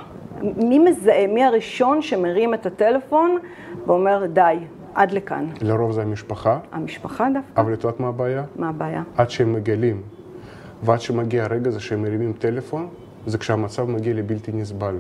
מי 0.57 0.79
מזהה, 0.79 1.27
מי 1.27 1.45
הראשון 1.45 2.03
שמרים 2.03 2.55
את 2.55 2.67
הטלפון 2.67 3.39
ואומר, 3.87 4.27
די, 4.27 4.57
עד 4.95 5.13
לכאן? 5.13 5.47
לרוב 5.61 5.93
זה 5.93 6.03
המשפחה. 6.03 6.59
המשפחה 6.73 7.29
דווקא. 7.35 7.61
אבל 7.61 7.73
את 7.73 7.85
יודעת 7.85 8.01
מה 8.01 8.09
הבעיה? 8.09 8.45
מה 8.57 8.69
הבעיה? 8.69 9.03
עד 9.17 9.31
שהם 9.31 9.53
מגלים, 9.53 10.03
ועד 10.83 11.01
שמגיע 11.01 11.45
הרגע 11.45 11.69
הזה 11.69 11.81
שהם 11.81 12.03
מרימים 12.03 12.33
טלפון, 12.33 12.89
זה 13.27 13.39
כשהמצב 13.39 13.85
מגיע 13.85 14.15
לבלתי 14.15 14.53
נסבל. 14.53 14.95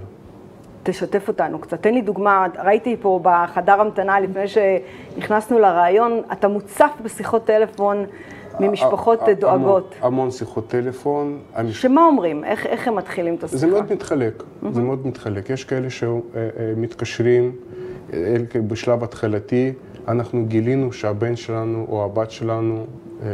תשתף 0.83 1.29
אותנו 1.29 1.59
קצת. 1.59 1.83
תן 1.83 1.95
לי 1.95 2.03
דוגמה, 2.03 2.47
ראיתי 2.65 2.97
פה 3.01 3.21
בחדר 3.23 3.81
המתנה 3.81 4.21
לפני 4.21 4.45
שנכנסנו 4.49 5.59
לרעיון, 5.59 6.21
אתה 6.33 6.49
מוצף 6.49 6.91
בשיחות 7.03 7.45
טלפון 7.45 8.05
ממשפחות 8.61 9.21
דואגות. 9.41 9.95
המון 10.01 10.31
שיחות 10.31 10.69
טלפון. 10.69 11.39
שמה 11.71 12.07
אומרים? 12.07 12.45
איך, 12.45 12.67
איך 12.67 12.89
הם 12.89 12.97
מתחילים 12.97 13.35
את 13.35 13.45
השיחה? 13.45 13.59
זה 13.59 13.67
מאוד 13.67 13.93
מתחלק, 13.93 14.43
זה 14.73 14.83
מאוד 14.83 15.07
מתחלק. 15.07 15.51
יש 15.51 15.65
כאלה 15.65 15.89
שמתקשרים 15.91 17.53
בשלב 18.67 19.05
התחלתי, 19.05 19.73
אנחנו 20.11 20.47
גילינו 20.47 20.93
שהבן 20.93 21.37
שלנו 21.37 21.87
או 21.89 22.05
הבת 22.05 22.31
שלנו 22.31 22.87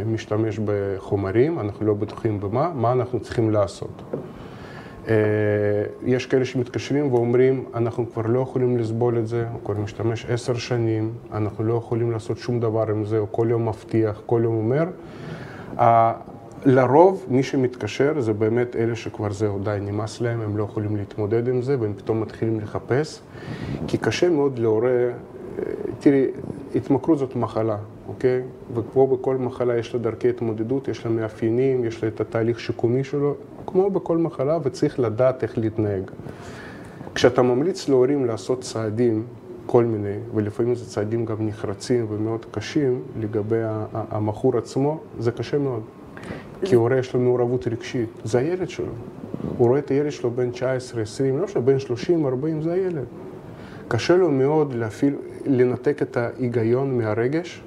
משתמש 0.05 0.59
בחומרים, 0.65 1.59
אנחנו 1.59 1.85
לא 1.85 1.93
בטוחים 1.93 2.39
במה, 2.39 2.71
מה 2.75 2.91
אנחנו 2.91 3.19
צריכים 3.19 3.51
לעשות. 3.51 4.03
אה, 5.07 5.13
יש 6.05 6.25
כאלה 6.25 6.45
שמתקשרים 6.45 7.13
ואומרים, 7.13 7.65
אנחנו 7.73 8.11
כבר 8.13 8.21
לא 8.27 8.39
יכולים 8.39 8.77
לסבול 8.77 9.17
את 9.17 9.27
זה, 9.27 9.45
הוא 9.53 9.59
כבר 9.63 9.73
משתמש 9.73 10.25
עשר 10.25 10.53
שנים, 10.53 11.13
אנחנו 11.33 11.63
לא 11.63 11.73
יכולים 11.73 12.11
לעשות 12.11 12.37
שום 12.37 12.59
דבר 12.59 12.85
עם 12.89 13.05
זה, 13.05 13.17
הוא 13.17 13.27
כל 13.31 13.47
יום 13.49 13.67
מבטיח, 13.67 14.21
כל 14.25 14.41
יום 14.43 14.55
אומר. 14.55 14.85
לרוב, 16.65 17.25
מי 17.29 17.43
שמתקשר 17.43 18.19
זה 18.19 18.33
באמת 18.33 18.75
אלה 18.75 18.95
שכבר 18.95 19.31
זהו, 19.31 19.59
די, 19.59 19.77
נמאס 19.81 20.21
להם, 20.21 20.41
הם 20.41 20.57
לא 20.57 20.63
יכולים 20.63 20.95
להתמודד 20.95 21.47
עם 21.47 21.61
זה, 21.61 21.79
והם 21.79 21.93
פתאום 21.93 22.21
מתחילים 22.21 22.59
לחפש, 22.59 23.21
כי 23.87 23.97
קשה 23.97 24.29
מאוד 24.29 24.59
להורה, 24.59 24.89
אה, 24.89 25.11
תראי, 25.99 26.25
התמכרות 26.75 27.17
זאת 27.17 27.35
מחלה, 27.35 27.77
אוקיי? 28.07 28.41
וכמו 28.73 29.07
בכל 29.07 29.37
מחלה 29.37 29.77
יש 29.77 29.93
לה 29.93 29.99
דרכי 29.99 30.29
התמודדות, 30.29 30.87
יש 30.87 31.05
לה 31.05 31.11
מאפיינים, 31.11 31.85
יש 31.85 32.03
לה 32.03 32.09
את 32.09 32.21
התהליך 32.21 32.59
שיקומי 32.59 33.03
שלו, 33.03 33.35
כמו 33.65 33.89
בכל 33.89 34.17
מחלה, 34.17 34.57
וצריך 34.63 34.99
לדעת 34.99 35.43
איך 35.43 35.57
להתנהג. 35.57 36.03
כשאתה 37.15 37.41
ממליץ 37.41 37.89
להורים 37.89 38.25
לעשות 38.25 38.61
צעדים, 38.61 39.23
כל 39.65 39.85
מיני, 39.85 40.17
ולפעמים 40.35 40.75
זה 40.75 40.85
צעדים 40.85 41.25
גם 41.25 41.35
נחרצים 41.39 42.05
ומאוד 42.09 42.45
קשים 42.51 43.01
לגבי 43.19 43.61
המכור 43.93 44.57
עצמו, 44.57 44.99
זה 45.19 45.31
קשה 45.31 45.57
מאוד. 45.57 45.81
כי 46.61 46.75
הורה 46.75 46.97
יש 46.97 47.13
לו 47.13 47.19
מעורבות 47.19 47.67
רגשית, 47.67 48.09
זה 48.23 48.37
הילד 48.39 48.69
שלו. 48.69 48.93
הוא 49.57 49.67
רואה 49.67 49.79
את 49.79 49.91
הילד 49.91 50.11
שלו 50.11 50.31
בן 50.31 50.51
19, 50.51 51.01
20, 51.01 51.37
לא 51.37 51.43
משנה, 51.43 51.61
בן 51.61 51.79
30, 51.79 52.25
40, 52.25 52.61
זה 52.61 52.73
הילד. 52.73 53.05
קשה 53.87 54.15
לו 54.15 54.31
מאוד 54.31 54.73
להפעיל, 54.73 55.15
לנתק 55.45 56.01
את 56.01 56.17
ההיגיון 56.17 56.97
מהרגש 56.97 57.61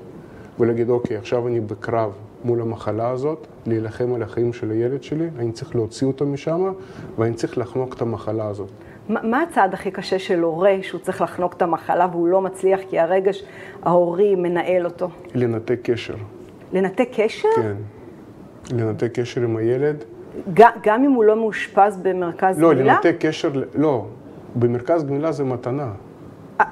ולהגיד, 0.59 0.91
אוקיי, 0.91 1.17
עכשיו 1.17 1.49
אני 1.49 1.61
בקרב 1.61 2.13
מול 2.45 2.61
המחלה 2.61 3.11
הזאת, 3.11 3.47
להילחם 3.67 4.15
על 4.15 4.23
החיים 4.23 4.53
של 4.53 4.71
הילד 4.71 5.03
שלי, 5.03 5.29
אני 5.39 5.53
צריך 5.53 5.75
להוציא 5.75 6.07
אותו 6.07 6.27
משם, 6.27 6.73
ואני 7.19 7.35
צריך 7.35 7.59
לחנוק 7.59 7.95
את 7.95 8.03
המחלה 8.03 8.47
הזאת. 8.47 8.69
מה, 9.09 9.23
מה 9.23 9.43
הצעד 9.43 9.75
הכי 9.75 9.91
קשה 9.91 10.19
של 10.19 10.41
הורה 10.41 10.77
שהוא 10.83 11.01
צריך 11.01 11.23
לחנוק 11.23 11.53
את 11.53 11.63
המחלה 11.63 12.07
והוא 12.11 12.29
לא 12.29 12.41
מצליח 12.41 12.81
כי 12.89 12.99
הרגש 12.99 13.45
ההורי 13.83 14.35
מנהל 14.35 14.85
אותו? 14.85 15.09
לנתק 15.35 15.79
קשר. 15.83 16.15
לנתק 16.73 17.09
קשר? 17.13 17.49
כן. 17.57 17.77
לנתק 18.77 19.21
קשר 19.21 19.41
עם 19.41 19.57
הילד. 19.57 20.05
גם, 20.55 20.71
גם 20.83 21.05
אם 21.05 21.11
הוא 21.11 21.25
לא 21.25 21.37
מאושפז 21.37 21.97
במרכז 22.03 22.59
לא, 22.59 22.73
גמילה? 22.73 22.85
לא, 22.85 22.93
לנתק 22.93 23.17
קשר, 23.19 23.51
לא. 23.75 24.07
במרכז 24.57 25.05
גמילה 25.05 25.33
זה 25.33 25.45
מתנה. 25.45 25.93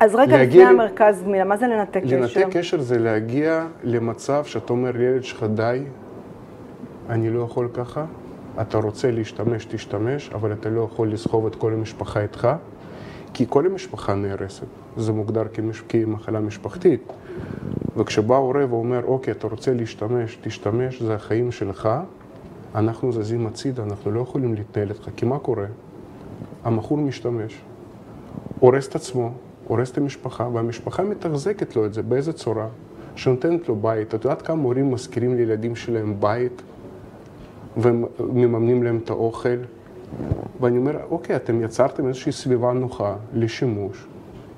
אז 0.01 0.15
רגע 0.15 0.43
לפני 0.43 0.65
המרכז 0.65 1.23
גמילה, 1.23 1.45
מה 1.45 1.57
זה 1.57 1.67
לנתק 1.67 2.03
קשר? 2.05 2.21
לנתק 2.21 2.57
קשר 2.57 2.81
זה 2.81 2.99
להגיע 2.99 3.67
למצב 3.83 4.45
שאתה 4.45 4.73
אומר 4.73 4.91
לילד 4.95 5.25
שלך, 5.25 5.47
די, 5.55 5.83
אני 7.09 7.31
לא 7.31 7.41
יכול 7.43 7.69
ככה, 7.75 8.05
אתה 8.61 8.79
רוצה 8.79 9.11
להשתמש, 9.11 9.65
תשתמש, 9.65 10.31
אבל 10.35 10.53
אתה 10.53 10.69
לא 10.69 10.81
יכול 10.81 11.13
לסחוב 11.13 11.47
את 11.47 11.55
כל 11.55 11.73
המשפחה 11.73 12.21
איתך, 12.21 12.49
כי 13.35 13.45
כל 13.49 13.67
המשפחה 13.67 14.15
נהרסת. 14.15 14.67
זה 14.97 15.13
מוגדר 15.13 15.45
כמש... 15.53 15.83
כמחלה 15.89 16.41
משפחתית. 16.41 17.13
וכשבא 17.97 18.37
הורה 18.37 18.65
ואומר, 18.71 19.05
אוקיי, 19.05 19.33
אתה 19.33 19.47
רוצה 19.47 19.75
להשתמש, 19.75 20.39
תשתמש, 20.43 21.03
זה 21.03 21.15
החיים 21.15 21.53
שלך, 21.53 21.89
אנחנו 22.75 23.13
זזים 23.13 23.47
הצידה, 23.47 23.83
אנחנו 23.83 24.11
לא 24.11 24.21
יכולים 24.21 24.55
להתנהל 24.55 24.89
איתך, 24.91 25.09
כי 25.17 25.27
מה 25.27 25.39
קורה? 25.39 25.67
המכור 26.65 26.99
משתמש, 26.99 27.61
הורס 28.61 28.89
את 28.89 28.95
עצמו, 28.95 29.33
הורס 29.69 29.91
את 29.91 29.99
המשפחה, 29.99 30.49
והמשפחה 30.53 31.03
מתחזקת 31.03 31.77
לו 31.77 31.87
את 31.87 31.95
זה, 31.95 32.03
באיזה 32.03 32.33
צורה? 32.33 32.69
שנותנת 33.17 33.69
לו 33.69 33.77
בית. 33.77 34.15
את 34.15 34.25
יודעת 34.25 34.43
כמה 34.43 34.63
הורים 34.63 34.91
מזכירים 34.91 35.35
לילדים 35.35 35.77
שלהם 35.77 36.21
בית, 36.21 36.63
ומממנים 37.77 38.83
להם 38.83 39.01
את 39.05 39.11
האוכל? 39.11 39.59
ואני 40.61 40.79
אומר, 40.79 40.97
אוקיי, 41.11 41.37
אתם 41.37 41.63
יצרתם 41.63 42.09
איזושהי 42.09 42.33
סביבה 42.33 42.73
נוחה 42.73 43.17
לשימוש, 43.35 44.07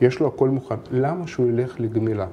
יש 0.00 0.20
לו 0.20 0.26
הכל 0.26 0.48
מוכן, 0.48 0.74
למה 0.90 1.26
שהוא 1.26 1.48
ילך 1.48 1.80
לגמילה? 1.80 2.26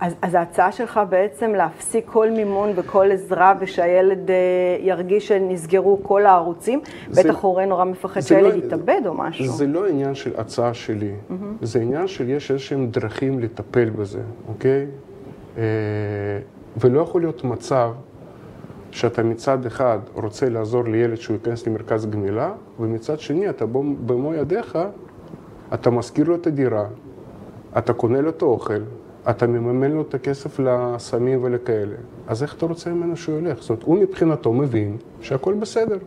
אז, 0.00 0.14
אז 0.22 0.34
ההצעה 0.34 0.72
שלך 0.72 1.00
בעצם 1.08 1.52
להפסיק 1.52 2.04
כל 2.06 2.30
מימון 2.30 2.72
וכל 2.76 3.12
עזרה 3.12 3.54
ושהילד 3.60 4.30
אה, 4.30 4.36
ירגיש 4.80 5.28
שנסגרו 5.28 6.00
כל 6.02 6.26
הערוצים? 6.26 6.80
זה, 7.10 7.22
בטח 7.22 7.38
הורה 7.40 7.66
נורא 7.66 7.84
מפחד 7.84 8.20
שהילד 8.20 8.52
לא, 8.52 8.66
יתאבד 8.66 9.00
או 9.06 9.14
משהו. 9.14 9.46
זה 9.46 9.66
לא 9.66 9.88
עניין 9.88 10.14
של 10.14 10.32
הצעה 10.36 10.74
שלי, 10.74 11.10
mm-hmm. 11.10 11.34
זה 11.62 11.80
עניין 11.80 12.06
של 12.06 12.28
יש 12.28 12.50
איזשהם 12.50 12.86
דרכים 12.86 13.38
לטפל 13.38 13.90
בזה, 13.90 14.20
אוקיי? 14.48 14.86
אה, 15.58 15.62
ולא 16.76 17.00
יכול 17.00 17.20
להיות 17.20 17.44
מצב 17.44 17.92
שאתה 18.90 19.22
מצד 19.22 19.66
אחד 19.66 19.98
רוצה 20.14 20.48
לעזור 20.48 20.84
לילד 20.84 21.16
שהוא 21.16 21.34
ייכנס 21.34 21.66
למרכז 21.66 22.06
גמילה, 22.06 22.52
ומצד 22.80 23.20
שני 23.20 23.50
אתה 23.50 23.66
במו 24.06 24.34
ידיך, 24.34 24.78
אתה 25.74 25.90
משכיר 25.90 26.28
לו 26.28 26.34
את 26.34 26.46
הדירה, 26.46 26.84
אתה 27.78 27.92
קונה 27.92 28.20
לו 28.20 28.30
את 28.30 28.42
האוכל, 28.42 28.80
אתה 29.30 29.46
מממן 29.46 29.90
לו 29.90 30.02
את 30.02 30.14
הכסף 30.14 30.60
לסמים 30.60 31.44
ולכאלה, 31.44 31.96
אז 32.26 32.42
איך 32.42 32.54
אתה 32.54 32.66
רוצה 32.66 32.90
ממנו 32.90 33.16
שהוא 33.16 33.38
ילך? 33.38 33.60
זאת 33.60 33.70
אומרת, 33.70 33.82
הוא 33.82 33.98
מבחינתו 33.98 34.52
מבין 34.52 34.96
שהכל 35.20 35.54
בסדר. 35.54 35.98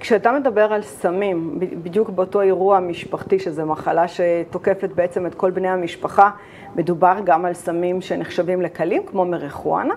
כשאתה 0.00 0.32
מדבר 0.32 0.72
על 0.72 0.82
סמים, 0.82 1.60
בדיוק 1.82 2.10
באותו 2.10 2.40
אירוע 2.40 2.80
משפחתי, 2.80 3.38
שזו 3.38 3.66
מחלה 3.66 4.04
שתוקפת 4.08 4.90
בעצם 4.94 5.26
את 5.26 5.34
כל 5.34 5.50
בני 5.50 5.68
המשפחה, 5.68 6.30
מדובר 6.76 7.14
גם 7.24 7.44
על 7.44 7.54
סמים 7.54 8.00
שנחשבים 8.00 8.62
לקלים, 8.62 9.02
כמו 9.06 9.24
מריחואנה? 9.24 9.94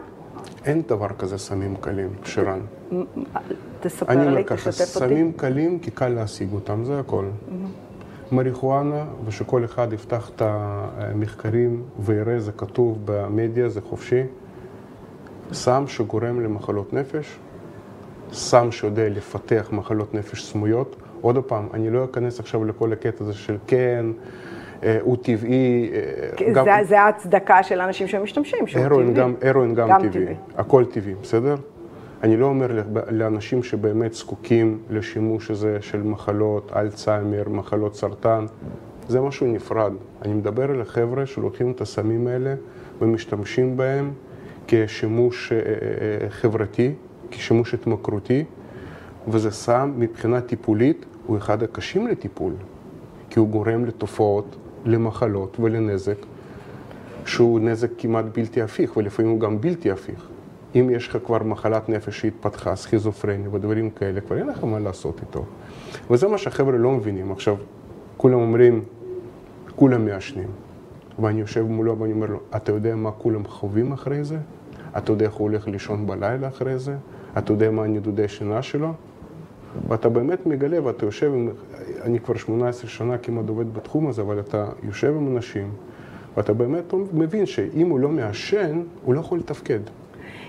אין 0.65 0.81
דבר 0.87 1.07
כזה 1.19 1.37
סמים 1.37 1.75
קלים, 1.75 2.09
שרן. 2.23 2.59
תספר 3.79 3.79
לי, 3.79 3.83
תשתף 3.83 4.01
אותי. 4.01 4.13
אני 4.13 4.27
אומר 4.27 4.43
ככה, 4.43 4.71
סמים 4.71 5.31
קלים 5.31 5.79
כי 5.79 5.91
קל 5.91 6.09
להשיג 6.09 6.53
אותם, 6.53 6.83
זה 6.83 6.99
הכל. 6.99 7.25
Mm-hmm. 7.25 7.90
מריחואנה, 8.31 9.05
ושכל 9.25 9.65
אחד 9.65 9.93
יפתח 9.93 10.29
את 10.35 10.41
המחקרים 10.45 11.83
ויראה, 11.99 12.39
זה 12.39 12.51
כתוב 12.51 12.97
במדיה, 13.05 13.69
זה 13.69 13.81
חופשי. 13.81 14.23
סם 15.53 15.83
שגורם 15.87 16.41
למחלות 16.41 16.93
נפש, 16.93 17.39
סם 18.33 18.71
שיודע 18.71 19.09
לפתח 19.09 19.69
מחלות 19.71 20.13
נפש 20.13 20.45
סמויות. 20.45 20.95
עוד 21.21 21.37
פעם, 21.43 21.67
אני 21.73 21.89
לא 21.89 22.05
אכנס 22.05 22.39
עכשיו 22.39 22.65
לכל 22.65 22.93
הקטע 22.93 23.23
הזה 23.23 23.33
של 23.33 23.57
כן, 23.67 24.05
אה, 24.83 24.97
הוא 25.01 25.17
טבעי. 25.21 25.91
אה, 25.93 26.51
גם... 26.53 26.65
זה, 26.65 26.71
זה 26.87 27.01
ההצדקה 27.01 27.63
של 27.63 27.81
אנשים 27.81 28.07
שמשתמשים, 28.07 28.67
שהוא 28.67 28.85
טבעי. 28.85 29.13
גם, 29.13 29.33
הרואין 29.41 29.75
גם, 29.75 29.89
גם 29.89 29.97
טבעי. 29.97 30.09
טבעי, 30.09 30.35
הכל 30.57 30.85
טבעי, 30.85 31.15
בסדר? 31.21 31.55
אני 32.23 32.37
לא 32.37 32.45
אומר 32.45 32.83
לאנשים 33.11 33.63
שבאמת 33.63 34.13
זקוקים 34.13 34.79
לשימוש 34.89 35.51
הזה 35.51 35.77
של 35.81 36.03
מחלות 36.03 36.71
אלצהיימר, 36.75 37.49
מחלות 37.49 37.95
סרטן, 37.95 38.45
זה 39.07 39.21
משהו 39.21 39.47
נפרד. 39.47 39.93
אני 40.21 40.33
מדבר 40.33 40.71
על 40.71 40.81
החבר'ה 40.81 41.25
שלוקחים 41.25 41.71
את 41.71 41.81
הסמים 41.81 42.27
האלה 42.27 42.55
ומשתמשים 43.01 43.77
בהם 43.77 44.11
כשימוש 44.67 45.51
אה, 45.51 45.57
אה, 45.57 46.29
חברתי, 46.29 46.93
כשימוש 47.31 47.73
התמכרותי, 47.73 48.43
וזה 49.27 49.51
סם 49.51 49.93
מבחינה 49.97 50.41
טיפולית 50.41 51.05
הוא 51.25 51.37
אחד 51.37 51.63
הקשים 51.63 52.07
לטיפול, 52.07 52.53
כי 53.29 53.39
הוא 53.39 53.47
גורם 53.47 53.85
לתופעות, 53.85 54.55
למחלות 54.85 55.57
ולנזק 55.59 56.17
שהוא 57.25 57.59
נזק 57.59 57.89
כמעט 57.97 58.25
בלתי 58.33 58.61
הפיך, 58.61 58.97
ולפעמים 58.97 59.31
הוא 59.31 59.39
גם 59.39 59.61
בלתי 59.61 59.91
הפיך. 59.91 60.30
אם 60.75 60.89
יש 60.93 61.07
לך 61.07 61.17
כבר 61.25 61.43
מחלת 61.43 61.89
נפש 61.89 62.21
שהתפתחה, 62.21 62.75
סכיזופרניה 62.75 63.49
ודברים 63.53 63.89
כאלה, 63.89 64.21
כבר 64.21 64.37
אין 64.37 64.47
לך 64.47 64.63
מה 64.63 64.79
לעשות 64.79 65.19
איתו. 65.21 65.45
וזה 66.11 66.27
מה 66.27 66.37
שהחבר'ה 66.37 66.77
לא 66.77 66.91
מבינים. 66.91 67.31
עכשיו, 67.31 67.55
כולם 68.17 68.39
אומרים, 68.39 68.83
כולם 69.75 70.05
מעשנים. 70.05 70.47
ואני 71.19 71.41
יושב 71.41 71.61
מולו 71.61 71.99
ואני 71.99 72.13
אומר 72.13 72.27
לו, 72.27 72.39
אתה 72.55 72.71
יודע 72.71 72.95
מה 72.95 73.11
כולם 73.11 73.47
חווים 73.47 73.91
אחרי 73.91 74.23
זה? 74.23 74.37
אתה 74.97 75.11
יודע 75.11 75.25
איך 75.25 75.33
הוא 75.33 75.49
הולך 75.49 75.67
לישון 75.67 76.07
בלילה 76.07 76.47
אחרי 76.47 76.79
זה? 76.79 76.95
אתה 77.37 77.53
יודע 77.53 77.71
מה 77.71 77.83
הנדודי 77.83 78.27
שינה 78.27 78.61
שלו? 78.61 78.93
ואתה 79.87 80.09
באמת 80.09 80.45
מגלה 80.45 80.85
ואתה 80.85 81.05
יושב 81.05 81.31
עם, 81.33 81.49
אני 82.01 82.19
כבר 82.19 82.35
18 82.35 82.89
שנה 82.89 83.17
כמעט 83.17 83.49
עובד 83.49 83.73
בתחום 83.73 84.07
הזה, 84.07 84.21
אבל 84.21 84.39
אתה 84.39 84.69
יושב 84.83 85.13
עם 85.15 85.35
אנשים 85.35 85.71
ואתה 86.37 86.53
באמת 86.53 86.93
מבין 87.13 87.45
שאם 87.45 87.89
הוא 87.89 87.99
לא 87.99 88.09
מעשן, 88.09 88.81
הוא 89.05 89.13
לא 89.13 89.19
יכול 89.19 89.39
לתפקד. 89.39 89.79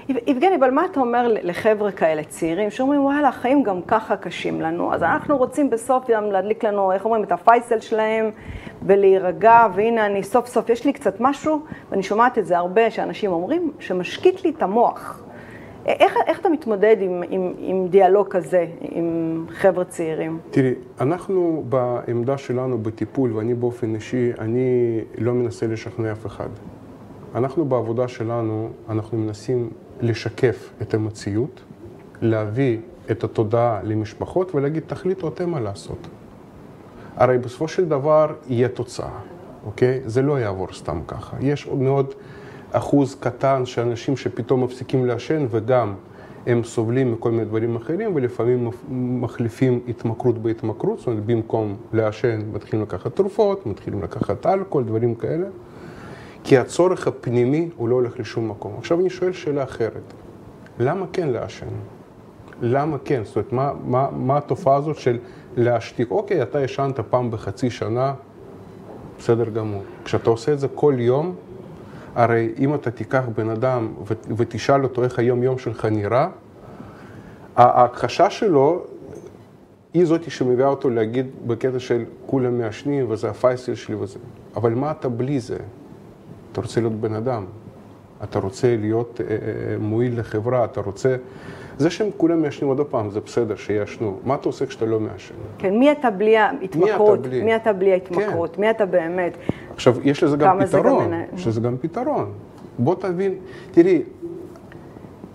יבגני, 0.09 0.56
אבל 0.56 0.71
מה 0.71 0.85
אתה 0.85 1.00
אומר 1.00 1.26
לחבר'ה 1.42 1.92
כאלה 1.92 2.25
צעירים 2.25 2.71
שאומרים, 2.71 3.04
וואלה, 3.04 3.28
החיים 3.28 3.62
גם 3.62 3.82
ככה 3.82 4.16
קשים 4.16 4.61
לנו, 4.61 4.94
אז 4.94 5.02
אנחנו 5.02 5.37
רוצים 5.37 5.71
בסוף 5.71 6.11
גם 6.11 6.25
להדליק 6.25 6.64
לנו, 6.64 6.92
איך 6.92 7.04
אומרים, 7.04 7.25
את 7.25 7.32
הפייסל 7.32 7.80
שלהם 7.80 8.30
ולהירגע, 8.87 9.66
והנה 9.75 10.06
אני 10.06 10.23
סוף 10.23 10.47
סוף, 10.47 10.71
יש 10.71 10.85
לי 10.85 10.92
קצת 10.92 11.21
משהו, 11.21 11.61
ואני 11.90 12.02
שומעת 12.02 12.38
את 12.38 12.47
זה 12.47 12.59
הרבה, 12.59 12.90
שאנשים 12.90 13.32
אומרים, 13.32 13.73
שמשקיט 13.78 14.44
לי 14.44 14.50
את 14.50 14.62
המוח. 14.62 15.23
איך, 15.87 16.16
איך 16.26 16.40
אתה 16.40 16.49
מתמודד 16.49 16.97
עם, 17.00 17.23
עם, 17.30 17.52
עם 17.59 17.87
דיאלוג 17.88 18.28
כזה, 18.28 18.66
עם 18.80 19.47
חבר'ה 19.49 19.85
צעירים? 19.85 20.38
תראי, 20.50 20.75
אנחנו 21.00 21.64
בעמדה 21.68 22.38
שלנו 22.38 22.78
בטיפול, 22.78 23.32
ואני 23.32 23.54
באופן 23.54 23.94
אישי, 23.94 24.32
אני 24.38 25.00
לא 25.18 25.32
מנסה 25.32 25.66
לשכנע 25.66 26.12
אף 26.12 26.26
אחד. 26.26 26.49
אנחנו 27.35 27.64
בעבודה 27.64 28.09
שלנו, 28.09 28.68
אנחנו 28.88 29.18
מנסים 29.18 29.71
לשקף 30.02 30.71
את 30.82 30.94
המציאות, 30.94 31.61
להביא 32.23 32.78
את 33.11 33.25
התודעה 33.25 33.80
למשפחות 33.82 34.54
ולהגיד, 34.54 34.82
תחליטו 34.87 35.28
אתם 35.28 35.50
מה 35.50 35.61
לעשות. 35.61 36.09
הרי 37.16 37.38
בסופו 37.38 37.68
של 37.68 37.88
דבר 37.88 38.35
יהיה 38.49 38.68
תוצאה, 38.68 39.18
אוקיי? 39.66 40.00
זה 40.04 40.23
לא 40.23 40.40
יעבור 40.40 40.68
סתם 40.73 41.00
ככה. 41.06 41.37
יש 41.40 41.66
עוד 41.66 41.78
מאוד 41.78 42.14
אחוז 42.73 43.16
קטן 43.21 43.66
של 43.66 43.82
אנשים 43.82 44.16
שפתאום 44.16 44.64
מפסיקים 44.64 45.06
לעשן 45.06 45.47
וגם 45.50 45.94
הם 46.47 46.64
סובלים 46.64 47.12
מכל 47.12 47.30
מיני 47.30 47.44
דברים 47.44 47.76
אחרים 47.76 48.14
ולפעמים 48.14 48.71
מחליפים 49.21 49.80
התמכרות 49.88 50.38
בהתמכרות, 50.38 50.99
זאת 50.99 51.06
אומרת 51.06 51.26
במקום 51.26 51.76
לעשן 51.92 52.40
מתחילים 52.52 52.82
לקחת 52.82 53.16
תרופות, 53.16 53.66
מתחילים 53.66 54.02
לקחת 54.02 54.47
אלכוהול, 54.47 54.85
דברים 54.85 55.14
כאלה. 55.14 55.47
כי 56.44 56.58
הצורך 56.58 57.06
הפנימי 57.06 57.70
הוא 57.76 57.88
לא 57.88 57.94
הולך 57.94 58.20
לשום 58.20 58.49
מקום. 58.49 58.75
עכשיו 58.78 59.00
אני 59.00 59.11
שואל 59.11 59.32
שאלה 59.32 59.62
אחרת, 59.62 60.12
למה 60.78 61.06
כן 61.12 61.28
לעשן? 61.28 61.66
למה 62.62 62.96
כן? 63.04 63.22
זאת 63.25 63.37
אומרת, 63.37 63.52
מה, 63.52 63.72
מה, 63.84 64.08
מה 64.16 64.37
התופעה 64.37 64.76
הזאת 64.76 64.96
של 64.96 65.18
להשתיק? 65.56 66.11
אוקיי, 66.11 66.42
אתה 66.42 66.61
ישנת 66.61 67.00
פעם 67.00 67.30
בחצי 67.30 67.70
שנה, 67.70 68.14
בסדר 69.18 69.50
גמור. 69.50 69.82
כשאתה 70.04 70.30
עושה 70.30 70.52
את 70.52 70.61
זה 70.61 70.68
כל 70.68 70.94
יום, 70.99 71.34
הרי 72.14 72.52
אם 72.58 72.75
אתה 72.75 72.90
תיקח 72.90 73.25
בן 73.37 73.50
אדם 73.50 73.94
ותשאל 74.37 74.84
אותו 74.84 75.04
איך 75.04 75.18
היום-יום 75.18 75.58
שלך 75.58 75.84
נראה, 75.84 76.28
ההכחשה 77.56 78.30
שלו 78.30 78.82
היא 79.94 80.04
זאתי 80.04 80.30
שמביאה 80.30 80.68
אותו 80.68 80.90
להגיד 80.90 81.26
בקטע 81.46 81.78
של 81.78 82.04
כולם 82.26 82.58
מעשנים 82.58 83.11
וזה 83.11 83.30
הפייסל 83.30 83.75
שלי 83.75 83.94
וזה. 83.94 84.18
אבל 84.56 84.75
מה 84.75 84.90
אתה 84.90 85.08
בלי 85.08 85.40
זה? 85.40 85.58
אתה 86.52 86.61
רוצה 86.61 86.80
להיות 86.80 86.92
בן 86.92 87.14
אדם, 87.14 87.44
אתה 88.25 88.38
רוצה 88.38 88.76
להיות 88.76 89.21
אה, 89.21 89.26
אה, 89.30 89.78
מועיל 89.78 90.21
לחברה, 90.21 90.64
אתה 90.64 90.80
רוצה... 90.80 91.16
זה 91.78 91.90
שהם 91.90 92.09
כולם 92.16 92.42
מעשנים 92.42 92.68
עוד 92.68 92.87
פעם, 92.87 93.11
זה 93.11 93.21
בסדר 93.21 93.56
שיעשנו. 93.56 94.18
מה 94.25 94.35
אתה 94.35 94.49
עושה 94.49 94.66
כשאתה 94.66 94.87
לא 94.87 95.00
מעשן? 95.00 95.35
כן, 95.59 95.78
מי 95.78 95.92
אתה 95.92 96.11
בלי 96.11 96.37
ההתמכרות? 96.37 97.18
מי 97.18 97.25
אתה 97.25 97.28
בלי? 97.28 97.42
מי 97.42 97.56
אתה 97.56 97.73
בלי 97.73 97.92
ההתמכרות? 97.92 98.56
כן. 98.56 98.61
מי 98.61 98.71
אתה 98.71 98.87
באמת? 98.87 99.32
עכשיו, 99.75 99.97
יש 100.04 100.23
לזה 100.23 100.37
גם 100.37 100.66
פתרון. 100.66 101.04
גם 101.04 101.21
יש 101.35 101.47
לזה 101.47 101.61
גם 101.61 101.76
פתרון. 101.80 102.32
בוא 102.78 102.94
תבין, 102.94 103.35
תראי, 103.71 104.02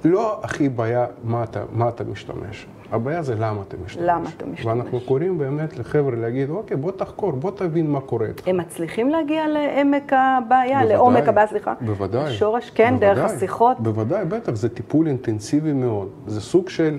לא 0.06 0.40
הכי 0.44 0.70
בעיה 0.70 1.06
מה 1.24 1.44
אתה, 1.44 1.64
מה 1.72 1.90
אתה 1.90 2.04
משתמש. 2.04 2.68
הבעיה 2.92 3.22
זה 3.22 3.36
למה 3.36 3.62
אתה 3.68 3.78
משתמש. 3.86 4.04
למה 4.08 4.30
אתה 4.38 4.46
משתמש. 4.46 4.66
ואנחנו 4.66 5.00
קוראים 5.00 5.38
באמת 5.38 5.78
לחבר'ה 5.78 6.16
להגיד, 6.16 6.50
אוקיי, 6.50 6.78
בוא 6.78 6.92
תחקור, 6.92 7.32
בוא 7.32 7.52
תבין 7.52 7.92
מה 7.92 8.02
קורה 8.02 8.28
איתך. 8.28 8.48
הם 8.48 8.58
מצליחים 8.58 9.10
להגיע 9.10 9.48
לעמק 9.48 10.14
הבעיה, 10.14 10.80
בוודאי, 10.80 10.96
לעומק 10.98 11.28
הבעיה, 11.28 11.48
סליחה? 11.48 11.74
בוודאי. 11.82 12.34
שורש, 12.34 12.70
כן, 12.70 12.94
בוודאי, 12.94 13.16
דרך 13.16 13.32
השיחות? 13.32 13.80
בוודאי, 13.80 14.26
בטח, 14.26 14.54
זה 14.56 14.70
טיפול 14.70 15.08
אינטנסיבי 15.08 15.74
מאוד. 15.74 16.10
זה 16.28 16.42
סוג 16.42 16.70
של 16.70 16.98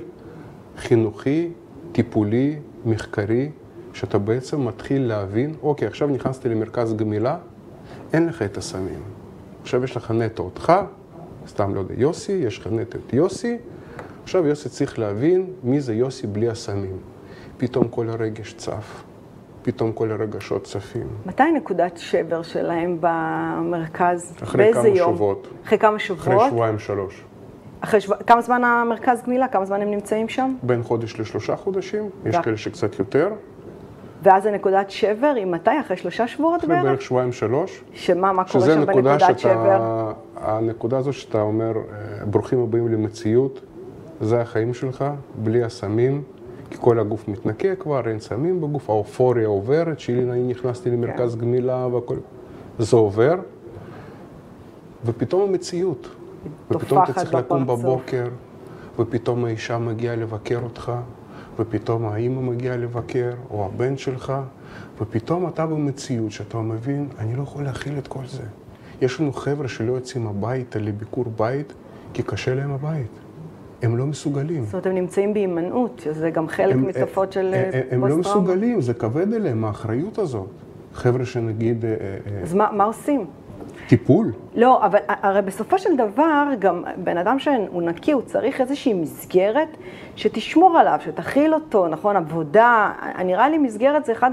חינוכי, 0.76 1.50
טיפולי, 1.92 2.56
מחקרי, 2.84 3.50
שאתה 3.92 4.18
בעצם 4.18 4.66
מתחיל 4.66 5.02
להבין, 5.02 5.54
אוקיי, 5.62 5.88
עכשיו 5.88 6.08
נכנסתי 6.08 6.48
למרכז 6.48 6.94
גמילה, 6.96 7.36
אין 8.12 8.26
לך 8.28 8.42
את 8.42 8.56
הסמים. 8.56 9.00
עכשיו 9.62 9.84
יש 9.84 9.96
לך 9.96 10.10
נטו 10.10 10.42
אותך, 10.42 10.72
סתם 11.48 11.74
לא 11.74 11.80
יודע, 11.80 11.94
יוסי, 11.96 12.32
יש 12.32 12.58
לך 12.58 12.66
נטו 12.66 12.98
את 13.06 13.12
יוסי, 13.12 13.56
עכשיו 14.28 14.46
יוסי 14.46 14.68
צריך 14.68 14.98
להבין 14.98 15.46
מי 15.62 15.80
זה 15.80 15.94
יוסי 15.94 16.26
בלי 16.26 16.48
הסמים. 16.48 16.96
פתאום 17.56 17.88
כל 17.88 18.08
הרגש 18.08 18.54
צף, 18.54 19.04
פתאום 19.62 19.92
כל 19.92 20.10
הרגשות 20.10 20.64
צפים. 20.64 21.08
מתי 21.26 21.52
נקודת 21.52 21.96
שבר 21.96 22.42
שלהם 22.42 22.98
במרכז? 23.00 24.36
אחרי 24.42 24.72
כמה 24.72 24.88
יום? 24.88 25.14
שבועות. 25.14 25.48
אחרי 25.64 25.78
כמה 25.78 25.98
שבועות? 25.98 26.22
אחרי 26.22 26.48
שבועיים 26.50 26.78
שלוש. 26.78 27.24
אחרי 27.80 28.00
שבוע... 28.00 28.16
כמה 28.16 28.40
זמן 28.40 28.64
המרכז 28.64 29.22
גמילה? 29.26 29.48
כמה 29.48 29.64
זמן 29.64 29.82
הם 29.82 29.90
נמצאים 29.90 30.28
שם? 30.28 30.54
בין 30.62 30.82
חודש 30.82 31.20
לשלושה 31.20 31.56
חודשים, 31.56 32.10
יש 32.26 32.36
כאלה 32.36 32.56
שקצת 32.56 32.98
יותר. 32.98 33.28
ואז 34.22 34.46
הנקודת 34.46 34.90
שבר 34.90 35.32
היא 35.36 35.46
מתי? 35.46 35.80
אחרי 35.80 35.96
שלושה 35.96 36.28
שבועות 36.28 36.64
בערך? 36.64 36.78
אחרי 36.78 36.88
בערך 36.90 37.02
שבועיים 37.02 37.32
שלוש. 37.32 37.84
שמה, 37.92 38.32
מה 38.32 38.44
קורה 38.44 38.66
שם 38.66 38.86
בנקודת 38.86 39.20
שאתה, 39.20 39.38
שבר? 39.38 40.12
הנקודה 40.36 40.98
הזאת 40.98 41.14
שאתה 41.14 41.40
אומר, 41.40 41.72
אה, 41.76 42.26
ברוכים 42.26 42.58
הבאים 42.62 42.88
למציאות, 42.88 43.60
זה 44.20 44.40
החיים 44.40 44.74
שלך, 44.74 45.04
בלי 45.42 45.62
הסמים, 45.62 46.22
כי 46.70 46.76
כל 46.80 46.98
הגוף 46.98 47.28
מתנקה 47.28 47.74
כבר, 47.74 48.08
אין 48.08 48.20
סמים 48.20 48.60
בגוף, 48.60 48.90
האופוריה 48.90 49.46
עוברת, 49.46 50.00
שהנה 50.00 50.32
אני 50.32 50.42
נכנסתי 50.42 50.90
למרכז 50.90 51.34
כן. 51.34 51.40
גמילה 51.40 51.86
והכל, 51.86 52.16
זה 52.78 52.96
עובר, 52.96 53.34
ופתאום 55.04 55.48
המציאות, 55.48 56.08
ופתאום 56.70 57.04
אתה 57.04 57.12
צריך 57.12 57.34
לקום 57.34 57.66
בבוקר, 57.66 58.28
ופתאום 58.98 59.44
האישה 59.44 59.78
מגיעה 59.78 60.16
לבקר 60.16 60.60
אותך, 60.62 60.92
ופתאום 61.58 62.06
האימא 62.06 62.40
מגיעה 62.40 62.76
לבקר, 62.76 63.30
או 63.50 63.66
הבן 63.66 63.96
שלך, 63.96 64.32
ופתאום 65.00 65.48
אתה 65.48 65.66
במציאות 65.66 66.32
שאתה 66.32 66.58
מבין, 66.58 67.08
אני 67.18 67.36
לא 67.36 67.42
יכול 67.42 67.64
להכיל 67.64 67.98
את 67.98 68.08
כל 68.08 68.26
זה. 68.26 68.42
יש 69.00 69.20
לנו 69.20 69.32
חבר'ה 69.32 69.68
שלא 69.68 69.92
יוצאים 69.92 70.26
הביתה 70.26 70.78
לביקור 70.78 71.24
בית, 71.36 71.72
כי 72.12 72.22
קשה 72.22 72.54
להם 72.54 72.70
הבית. 72.70 73.10
הם 73.82 73.96
לא 73.96 74.06
מסוגלים. 74.06 74.64
זאת 74.64 74.72
אומרת, 74.72 74.86
הם 74.86 74.94
נמצאים 74.94 75.34
בהימנעות, 75.34 76.00
שזה 76.04 76.30
גם 76.30 76.48
חלק 76.48 76.74
הם, 76.74 76.86
מתופעות 76.86 77.32
של 77.32 77.54
פוסט-טראומה. 77.54 77.86
הם, 77.90 78.04
הם 78.04 78.10
לא 78.10 78.16
מסוגלים, 78.16 78.80
זה 78.80 78.94
כבד 78.94 79.32
אליהם, 79.32 79.64
האחריות 79.64 80.18
הזאת. 80.18 80.48
חבר'ה 80.94 81.24
שנגיד... 81.24 81.84
אה, 81.84 81.90
אה, 81.90 82.42
אז 82.42 82.54
מה, 82.54 82.68
מה 82.72 82.84
עושים? 82.84 83.26
טיפול. 83.88 84.32
לא, 84.54 84.84
אבל 84.86 84.98
הרי 85.08 85.42
בסופו 85.42 85.78
של 85.78 85.96
דבר, 85.96 86.44
גם 86.58 86.84
בן 86.96 87.16
אדם 87.16 87.38
שהוא 87.38 87.82
נקי, 87.82 88.12
הוא 88.12 88.22
צריך 88.22 88.60
איזושהי 88.60 88.94
מסגרת 88.94 89.68
שתשמור 90.16 90.78
עליו, 90.78 90.98
שתכיל 91.04 91.54
אותו, 91.54 91.88
נכון? 91.88 92.16
עבודה, 92.16 92.92
נראה 93.24 93.48
לי 93.48 93.58
מסגרת 93.58 94.04
זה 94.04 94.12
אחד 94.12 94.30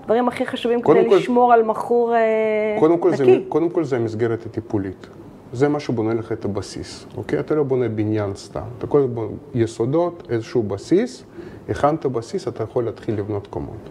הדברים 0.00 0.28
הכי 0.28 0.46
חשובים 0.46 0.82
כדי 0.82 1.08
כל, 1.08 1.16
לשמור 1.16 1.52
על 1.52 1.62
מכור 1.62 2.14
אה, 2.14 2.76
קודם 2.78 2.98
כל 2.98 3.10
נקי. 3.10 3.24
זה, 3.24 3.38
קודם 3.48 3.70
כל 3.70 3.84
זה 3.84 3.96
המסגרת 3.96 4.46
הטיפולית. 4.46 5.06
זה 5.54 5.68
מה 5.68 5.80
שבונה 5.80 6.14
לך 6.14 6.32
את 6.32 6.44
הבסיס, 6.44 7.06
אוקיי? 7.16 7.40
אתה 7.40 7.54
לא 7.54 7.62
בונה 7.62 7.88
בניין 7.88 8.34
סתם. 8.34 8.62
אתה 8.78 8.86
כל 8.86 9.00
הזמן 9.00 9.26
יסודות, 9.54 10.22
איזשהו 10.30 10.62
בסיס, 10.62 11.24
הכנת 11.68 12.06
בסיס, 12.06 12.48
אתה 12.48 12.62
יכול 12.62 12.84
להתחיל 12.84 13.18
לבנות 13.18 13.46
קומות. 13.46 13.90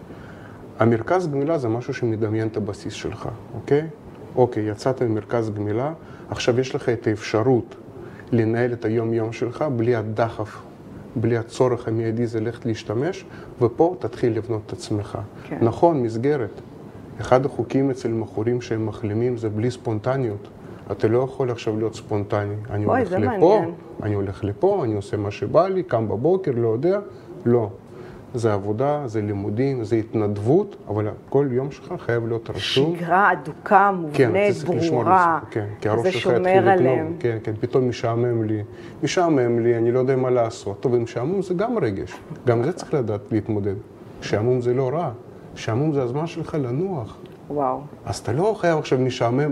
המרכז 0.80 1.28
גמילה 1.28 1.58
זה 1.58 1.70
משהו 1.70 1.94
שמדמיין 1.94 2.48
את 2.48 2.58
הבסיס 2.58 2.94
שלך, 2.94 3.30
אוקיי? 3.56 3.88
אוקיי, 4.36 4.70
יצאת 4.70 5.02
ממרכז 5.02 5.50
גמילה, 5.50 5.94
עכשיו 6.30 6.60
יש 6.60 6.76
לך 6.76 6.90
את 6.90 7.08
האפשרות 7.08 7.76
לנהל 8.32 8.74
את 8.74 8.86
היום-יום 8.86 9.32
שלך 9.34 9.66
בלי 9.76 9.96
הדחף, 9.96 10.62
בלי 11.16 11.38
הצורך 11.38 11.88
המיידי 11.88 12.28
זה 12.28 12.40
ללכת 12.40 12.66
להשתמש, 12.66 13.26
ופה 13.62 13.96
תתחיל 14.00 14.38
לבנות 14.38 14.62
את 14.66 14.74
עצמך. 14.74 15.18
כן. 15.44 15.58
נכון, 15.62 16.04
מסגרת. 16.04 16.62
אחד 17.22 17.46
החוקים 17.46 17.92
אצל 17.92 18.10
מכורים 18.10 18.62
שהם 18.62 18.86
מחלימים 18.86 19.38
זה 19.38 19.50
בלי 19.50 19.72
ספונטניות. 19.72 20.48
אתה 20.92 21.08
לא 21.08 21.20
יכול 21.20 21.52
עכשיו 21.52 21.78
להיות 21.78 21.96
ספונטני. 21.96 22.56
אני 22.70 22.86
הולך 22.86 23.12
לפה, 23.12 23.26
מעניין. 23.26 23.72
אני 24.04 24.16
הולך 24.16 24.44
לפה, 24.44 24.82
אני 24.84 24.94
עושה 24.94 25.18
מה 25.18 25.32
שבא 25.32 25.68
לי, 25.68 25.84
קם 25.84 26.08
בבוקר, 26.08 26.52
לא 26.56 26.68
יודע. 26.68 27.00
לא. 27.46 27.70
זה 28.34 28.54
עבודה, 28.54 29.02
זה 29.06 29.22
לימודים, 29.22 29.84
זה 29.84 29.96
התנדבות, 29.96 30.76
אבל 30.88 31.08
כל 31.30 31.48
יום 31.52 31.72
שלך 31.72 31.94
חייב 32.00 32.28
להיות 32.28 32.50
רשום. 32.50 32.96
שגרה 32.96 33.32
אדוקה, 33.32 33.92
כן, 34.14 34.28
מובנית, 34.28 34.56
כן, 34.68 34.90
ברורה. 34.90 35.40
כן, 35.52 35.66
כי 35.82 35.90
הראש 35.90 36.18
שלך 36.18 36.34
יתחיל 36.40 36.68
עליהם. 36.70 37.14
כן, 37.20 37.38
כן, 37.44 37.52
פתאום 37.60 37.90
משעמם 37.90 38.44
לי. 38.44 38.64
משעמם 39.04 39.60
לי, 39.60 39.78
אני 39.78 39.92
לא 39.92 40.00
יודע 40.00 40.16
מה 40.16 40.30
לעשות. 40.30 40.80
טוב, 40.80 40.96
עם 40.96 41.08
שעמום 41.08 41.42
זה 41.42 41.54
גם 41.54 41.78
רגש. 41.78 42.14
גם 42.48 42.64
זה 42.64 42.74
צריך 42.74 42.94
לדעת 42.94 43.22
להתמודד. 43.32 43.76
שעמום 44.22 44.62
זה 44.62 44.74
לא 44.74 44.90
רע. 44.90 45.12
שעמום 45.56 45.94
זה 45.94 46.04
הזמן 46.04 46.28
שלך 46.28 46.58
לנוח. 46.62 47.18
וואו. 47.50 47.80
אז 48.06 48.18
אתה 48.18 48.34
לא 48.34 48.56
חייב 48.58 48.78
עכשיו 48.78 49.00
משעמם. 49.00 49.52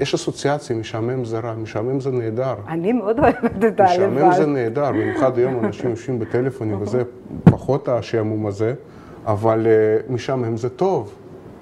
יש 0.00 0.14
אסוציאציה, 0.14 0.76
משעמם 0.76 1.24
זה 1.24 1.38
רע, 1.38 1.54
משעמם 1.54 2.00
זה 2.00 2.10
נהדר. 2.10 2.54
אני 2.68 2.92
מאוד 2.92 3.18
אוהבת 3.18 3.44
את 3.44 3.80
הלבד. 3.80 3.82
משעמם 3.82 4.32
זה 4.36 4.46
נהדר, 4.46 4.92
במיוחד 4.92 5.38
היום 5.38 5.64
אנשים 5.64 5.90
יושבים 5.90 6.18
בטלפונים 6.18 6.82
וזה 6.82 7.02
פחות 7.44 7.88
השעמום 7.88 8.46
הזה, 8.46 8.74
אבל 9.26 9.66
uh, 9.66 10.12
משעמם 10.12 10.56
זה 10.56 10.68
טוב. 10.68 11.14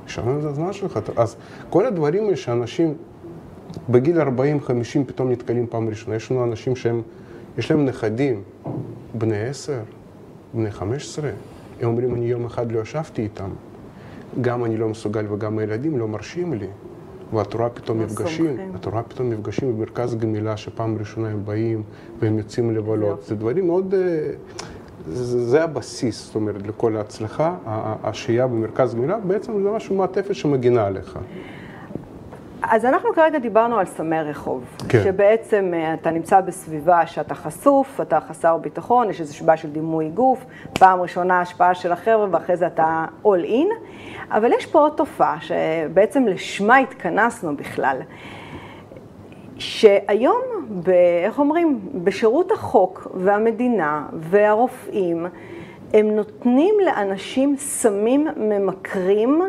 משעמם 0.07 0.40
זה 0.40 0.49
הזמן 0.49 0.72
שלך. 0.72 1.01
אז 1.16 1.37
כל 1.70 1.87
הדברים 1.87 2.25
האלה 2.25 2.37
שאנשים 2.37 2.94
בגיל 3.88 4.20
40-50 4.20 4.25
פתאום 5.07 5.31
נתקלים 5.31 5.66
פעם 5.66 5.88
ראשונה, 5.88 6.16
יש 6.16 6.31
לנו 6.31 6.44
אנשים 6.44 6.77
שהם, 6.77 7.03
יש 7.59 7.70
להם 7.70 7.85
נכדים, 7.85 8.42
בני 9.14 9.49
10, 9.49 9.72
בני 10.55 10.70
15, 10.70 11.31
הם 11.81 11.88
אומרים, 11.88 12.14
אני 12.14 12.25
יום 12.25 12.44
אחד 12.44 12.72
לא 12.72 12.81
ישבתי 12.81 13.22
איתם. 13.22 13.51
גם 14.40 14.64
אני 14.64 14.77
לא 14.77 14.88
מסוגל 14.88 15.33
וגם 15.33 15.59
הילדים 15.59 15.99
לא 15.99 16.09
מרשים 16.09 16.55
לי. 16.55 16.66
ואת 17.32 17.54
רואה 17.54 17.68
פתאום 17.68 17.98
מפגשים, 17.98 18.56
את 18.76 18.84
רואה 18.84 19.02
פתאום 19.02 19.30
מפגשים 19.30 19.76
במרכז 19.76 20.14
גמילה, 20.14 20.56
שפעם 20.56 20.98
ראשונה 20.98 21.28
הם 21.28 21.44
באים 21.44 21.82
והם 22.18 22.38
יוצאים 22.38 22.76
לבלות. 22.76 23.22
זה 23.22 23.34
דברים 23.34 23.66
מאוד... 23.66 23.94
אה, 23.94 24.30
זה 25.12 25.64
הבסיס, 25.64 26.26
זאת 26.26 26.34
אומרת, 26.34 26.66
לכל 26.66 26.96
ההצלחה. 26.96 27.56
השהייה 28.04 28.46
במרכז 28.46 28.94
גמילה 28.94 29.18
בעצם 29.18 29.62
זה 29.62 29.70
משהו 29.70 29.96
מעטפת 29.96 30.34
שמגינה 30.34 30.86
עליך. 30.86 31.18
אז 32.70 32.85
אנחנו 32.85 33.12
כרגע 33.14 33.38
דיברנו 33.38 33.79
על 33.79 33.87
סמי 33.87 34.20
רחוב. 34.20 34.64
כן. 34.88 35.02
שבעצם 35.05 35.72
אה, 35.74 35.94
אתה 35.94 36.11
נמצא 36.11 36.40
בסביבה 36.40 37.07
שאתה 37.07 37.35
חשוף, 37.35 38.00
אתה 38.00 38.20
חסר 38.20 38.57
ביטחון, 38.57 39.11
יש 39.11 39.20
איזושהי 39.20 39.46
בעיה 39.46 39.57
של 39.57 39.70
דימוי 39.70 40.09
גוף, 40.09 40.44
פעם 40.79 41.00
ראשונה 41.00 41.40
השפעה 41.40 41.74
של 41.74 41.92
החבר'ה 41.92 42.26
ואחרי 42.31 42.57
זה 42.57 42.66
אתה 42.66 43.05
all 43.24 43.46
in. 43.48 43.88
אבל 44.31 44.52
יש 44.52 44.66
פה 44.66 44.79
עוד 44.79 44.92
תופעה 44.96 45.37
שבעצם 45.40 46.26
לשמה 46.26 46.76
התכנסנו 46.76 47.57
בכלל. 47.57 47.98
שהיום, 49.59 50.42
ב, 50.85 50.90
איך 51.24 51.38
אומרים, 51.38 51.81
בשירות 51.94 52.52
החוק 52.52 53.07
והמדינה 53.14 54.07
והרופאים, 54.12 55.26
הם 55.94 56.07
נותנים 56.07 56.74
לאנשים 56.85 57.57
סמים 57.59 58.29
ממכרים 58.37 59.42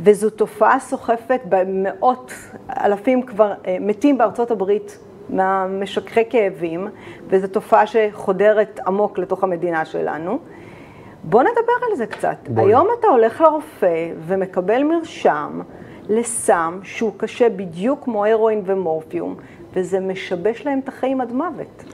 וזו 0.00 0.30
תופעה 0.30 0.80
סוחפת 0.80 1.40
במאות 1.48 2.32
אלפים 2.84 3.22
כבר 3.22 3.52
אה, 3.66 3.76
מתים 3.80 4.18
בארצות 4.18 4.50
הברית 4.50 4.98
מהמשככי 5.28 6.20
כאבים, 6.30 6.88
וזו 7.28 7.48
תופעה 7.48 7.86
שחודרת 7.86 8.80
עמוק 8.86 9.18
לתוך 9.18 9.44
המדינה 9.44 9.84
שלנו. 9.84 10.38
בוא 11.24 11.42
נדבר 11.42 11.86
על 11.90 11.96
זה 11.96 12.06
קצת. 12.06 12.36
בואי. 12.48 12.66
היום 12.66 12.88
אתה 12.98 13.08
הולך 13.08 13.40
לרופא 13.40 14.10
ומקבל 14.26 14.82
מרשם 14.82 15.60
לסם 16.08 16.78
שהוא 16.82 17.12
קשה 17.16 17.48
בדיוק 17.48 18.04
כמו 18.04 18.24
הרואין 18.24 18.62
ומורפיום, 18.64 19.34
וזה 19.72 20.00
משבש 20.00 20.66
להם 20.66 20.78
את 20.78 20.88
החיים 20.88 21.20
עד 21.20 21.32
מוות. 21.32 21.84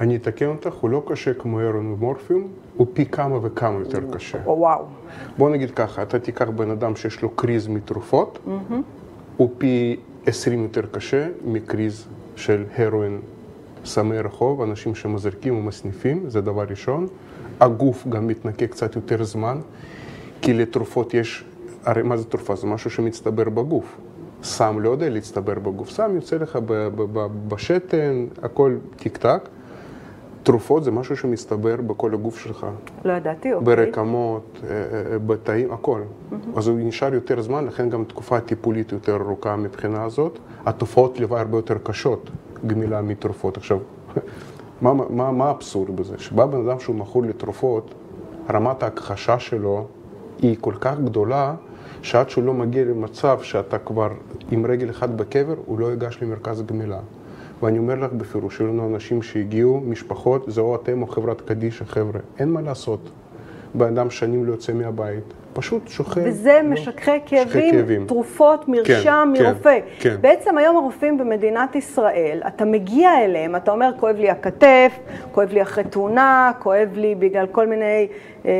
אני 0.00 0.16
אתקן 0.16 0.46
אותך, 0.46 0.74
הוא 0.74 0.90
לא 0.90 1.02
קשה 1.06 1.34
כמו 1.34 1.60
הרואין 1.60 1.92
ומורפיום, 1.92 2.48
הוא 2.76 2.86
פי 2.92 3.06
כמה 3.06 3.38
וכמה 3.42 3.78
יותר 3.78 4.00
קשה. 4.12 4.38
או, 4.46 4.58
וואו. 4.58 4.84
בוא 5.38 5.50
נגיד 5.50 5.70
ככה, 5.70 6.02
אתה 6.02 6.18
תיקח 6.18 6.48
בן 6.48 6.70
אדם 6.70 6.96
שיש 6.96 7.22
לו 7.22 7.30
קריז 7.30 7.68
מתרופות, 7.68 8.38
mm-hmm. 8.46 8.74
הוא 9.36 9.50
פי 9.58 9.96
20 10.26 10.62
יותר 10.62 10.82
קשה 10.86 11.28
מקריז 11.44 12.06
של 12.36 12.64
הרואין, 12.76 13.20
סמי 13.84 14.18
רחוב, 14.18 14.62
אנשים 14.62 14.94
שמזרקים 14.94 15.58
ומסניפים, 15.58 16.30
זה 16.30 16.40
דבר 16.40 16.64
ראשון. 16.70 17.06
הגוף 17.60 18.06
גם 18.08 18.26
מתנקה 18.26 18.66
קצת 18.66 18.96
יותר 18.96 19.24
זמן, 19.24 19.60
כי 20.42 20.54
לתרופות 20.54 21.14
יש, 21.14 21.44
הרי 21.84 22.02
מה 22.02 22.16
זה 22.16 22.24
תרופה? 22.24 22.56
זה 22.56 22.66
משהו 22.66 22.90
שמצטבר 22.90 23.48
בגוף. 23.48 23.96
סם 24.42 24.80
לא 24.80 24.90
יודע 24.90 25.08
להצטבר 25.08 25.54
בגוף, 25.54 25.90
סם 25.90 26.14
יוצא 26.14 26.36
לך 26.36 26.58
בשתן, 27.48 28.26
הכל 28.42 28.76
טיק 28.96 29.16
טק. 29.16 29.48
תרופות 30.46 30.84
זה 30.84 30.90
משהו 30.90 31.16
שמסתבר 31.16 31.76
בכל 31.76 32.14
הגוף 32.14 32.38
שלך. 32.38 32.66
לא 33.04 33.12
ידעתי, 33.12 33.52
אוקיי. 33.52 33.76
ברקמות, 33.76 34.58
אה, 34.64 34.70
אה, 35.12 35.18
בתאים, 35.18 35.72
הכל. 35.72 36.00
Mm-hmm. 36.02 36.34
אז 36.58 36.68
הוא 36.68 36.78
נשאר 36.80 37.14
יותר 37.14 37.42
זמן, 37.42 37.64
לכן 37.64 37.90
גם 37.90 38.04
תקופה 38.04 38.40
טיפולית 38.40 38.92
יותר 38.92 39.16
ארוכה 39.16 39.56
מבחינה 39.56 40.04
הזאת. 40.04 40.38
התופעות 40.66 41.20
לוואי 41.20 41.40
הרבה 41.40 41.58
יותר 41.58 41.78
קשות, 41.82 42.30
גמילה 42.66 43.02
מתרופות. 43.02 43.56
עכשיו, 43.56 43.78
מה, 44.82 44.92
מה, 45.10 45.32
מה 45.32 45.44
האבסורד 45.48 45.96
בזה? 45.96 46.14
שבא 46.18 46.46
בן 46.46 46.68
אדם 46.68 46.80
שהוא 46.80 46.96
מכור 46.96 47.22
לתרופות, 47.22 47.94
רמת 48.50 48.82
ההכחשה 48.82 49.38
שלו 49.38 49.86
היא 50.42 50.56
כל 50.60 50.74
כך 50.80 50.98
גדולה, 51.04 51.54
שעד 52.02 52.30
שהוא 52.30 52.44
לא 52.44 52.54
מגיע 52.54 52.84
למצב 52.84 53.38
שאתה 53.42 53.78
כבר 53.78 54.08
עם 54.50 54.66
רגל 54.66 54.90
אחת 54.90 55.08
בקבר, 55.08 55.54
הוא 55.66 55.78
לא 55.78 55.90
ייגש 55.90 56.18
למרכז 56.22 56.62
גמילה. 56.62 57.00
ואני 57.62 57.78
אומר 57.78 57.94
לך 57.94 58.12
בפירוש, 58.12 58.60
היו 58.60 58.68
לנו 58.68 58.86
אנשים 58.86 59.22
שהגיעו, 59.22 59.80
משפחות, 59.80 60.44
זה 60.46 60.60
או 60.60 60.76
אתם 60.76 61.02
או 61.02 61.06
חברת 61.06 61.40
קדישא, 61.40 61.84
חבר'ה, 61.84 62.20
אין 62.38 62.48
מה 62.48 62.60
לעשות. 62.60 63.00
בן 63.74 63.86
אדם 63.86 64.10
שנים 64.10 64.44
לא 64.44 64.52
יוצא 64.52 64.72
מהבית, 64.72 65.24
פשוט 65.52 65.88
שוכב. 65.88 66.20
וזה 66.24 66.60
לא, 66.62 66.70
משככי 66.70 67.10
כאבים, 67.26 67.70
כאבים, 67.72 68.06
תרופות, 68.06 68.64
כן, 68.64 68.72
מרשם 68.72 69.32
כן, 69.36 69.42
מרופא. 69.42 69.78
כן, 69.98 70.10
כן. 70.10 70.16
בעצם 70.20 70.58
היום 70.58 70.76
הרופאים 70.76 71.18
במדינת 71.18 71.76
ישראל, 71.76 72.40
אתה 72.46 72.64
מגיע 72.64 73.24
אליהם, 73.24 73.56
אתה 73.56 73.70
אומר, 73.70 73.90
כואב 74.00 74.16
לי 74.16 74.30
הכתף, 74.30 74.92
כואב 75.32 75.52
לי 75.52 75.62
אחרי 75.62 75.84
תאונה, 75.84 76.52
כואב 76.58 76.88
לי 76.94 77.14
בגלל 77.14 77.46
כל 77.46 77.66
מיני 77.66 78.08
אה, 78.46 78.50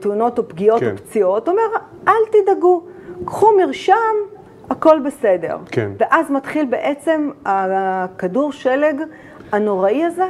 תאונות 0.00 0.38
או 0.38 0.48
פגיעות 0.48 0.80
כן. 0.80 0.90
או 0.90 0.96
פציעות, 0.96 1.48
אומר, 1.48 1.62
אל 2.08 2.12
תדאגו, 2.32 2.82
קחו 3.24 3.46
מרשם, 3.56 3.94
הכל 4.70 4.98
בסדר. 5.06 5.58
כן. 5.66 5.90
ואז 5.98 6.30
מתחיל 6.30 6.66
בעצם 6.70 7.30
הכדור 7.44 8.52
שלג 8.52 8.96
הנוראי 9.52 10.04
הזה. 10.04 10.26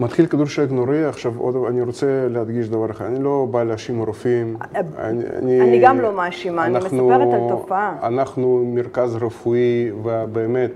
מתחיל 0.00 0.26
כדור 0.26 0.46
שלג 0.46 0.72
נוראי, 0.72 1.04
עכשיו 1.04 1.32
עוד, 1.38 1.56
אני 1.68 1.82
רוצה 1.82 2.26
להדגיש 2.30 2.68
דבר 2.68 2.90
אחד, 2.90 3.04
אני 3.04 3.24
לא 3.24 3.46
בא 3.50 3.62
להאשים 3.62 4.02
רופאים. 4.02 4.56
אני, 4.74 5.22
אני, 5.38 5.60
אני 5.60 5.80
גם 5.80 6.00
לא 6.00 6.12
מאשימה, 6.12 6.66
אני 6.66 6.78
מספרת 6.78 7.34
על 7.34 7.40
תופעה. 7.48 7.96
אנחנו 8.02 8.72
מרכז 8.74 9.16
רפואי, 9.16 9.90
ובאמת, 10.02 10.70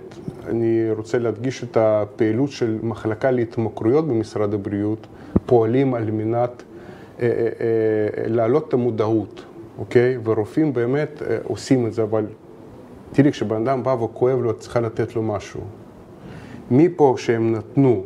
אני 0.49 0.91
רוצה 0.97 1.19
להדגיש 1.19 1.65
את 1.65 1.77
הפעילות 1.77 2.51
של 2.51 2.79
מחלקה 2.83 3.31
להתמכרויות 3.31 4.09
במשרד 4.09 4.55
הבריאות, 4.55 5.07
פועלים 5.47 5.95
על 5.95 6.11
מנת 6.11 6.63
אה, 7.21 7.27
אה, 7.27 7.29
אה, 7.29 7.49
להעלות 8.27 8.69
את 8.69 8.75
המודעות, 8.75 9.45
אוקיי? 9.79 10.19
ורופאים 10.25 10.73
באמת 10.73 11.23
אה, 11.23 11.39
עושים 11.45 11.87
את 11.87 11.93
זה, 11.93 12.03
אבל 12.03 12.27
תראי, 13.13 13.33
כשבן 13.33 13.67
אדם 13.67 13.83
בא 13.83 13.91
וכואב 13.91 14.43
לו, 14.43 14.51
את 14.51 14.59
צריכה 14.59 14.81
לתת 14.81 15.17
לו 15.17 15.23
משהו. 15.23 15.61
מפה 16.71 17.15
שהם 17.19 17.53
נתנו 17.53 18.05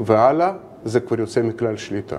והלאה, 0.00 0.52
זה 0.84 1.00
כבר 1.00 1.20
יוצא 1.20 1.42
מכלל 1.42 1.76
שליטה. 1.76 2.18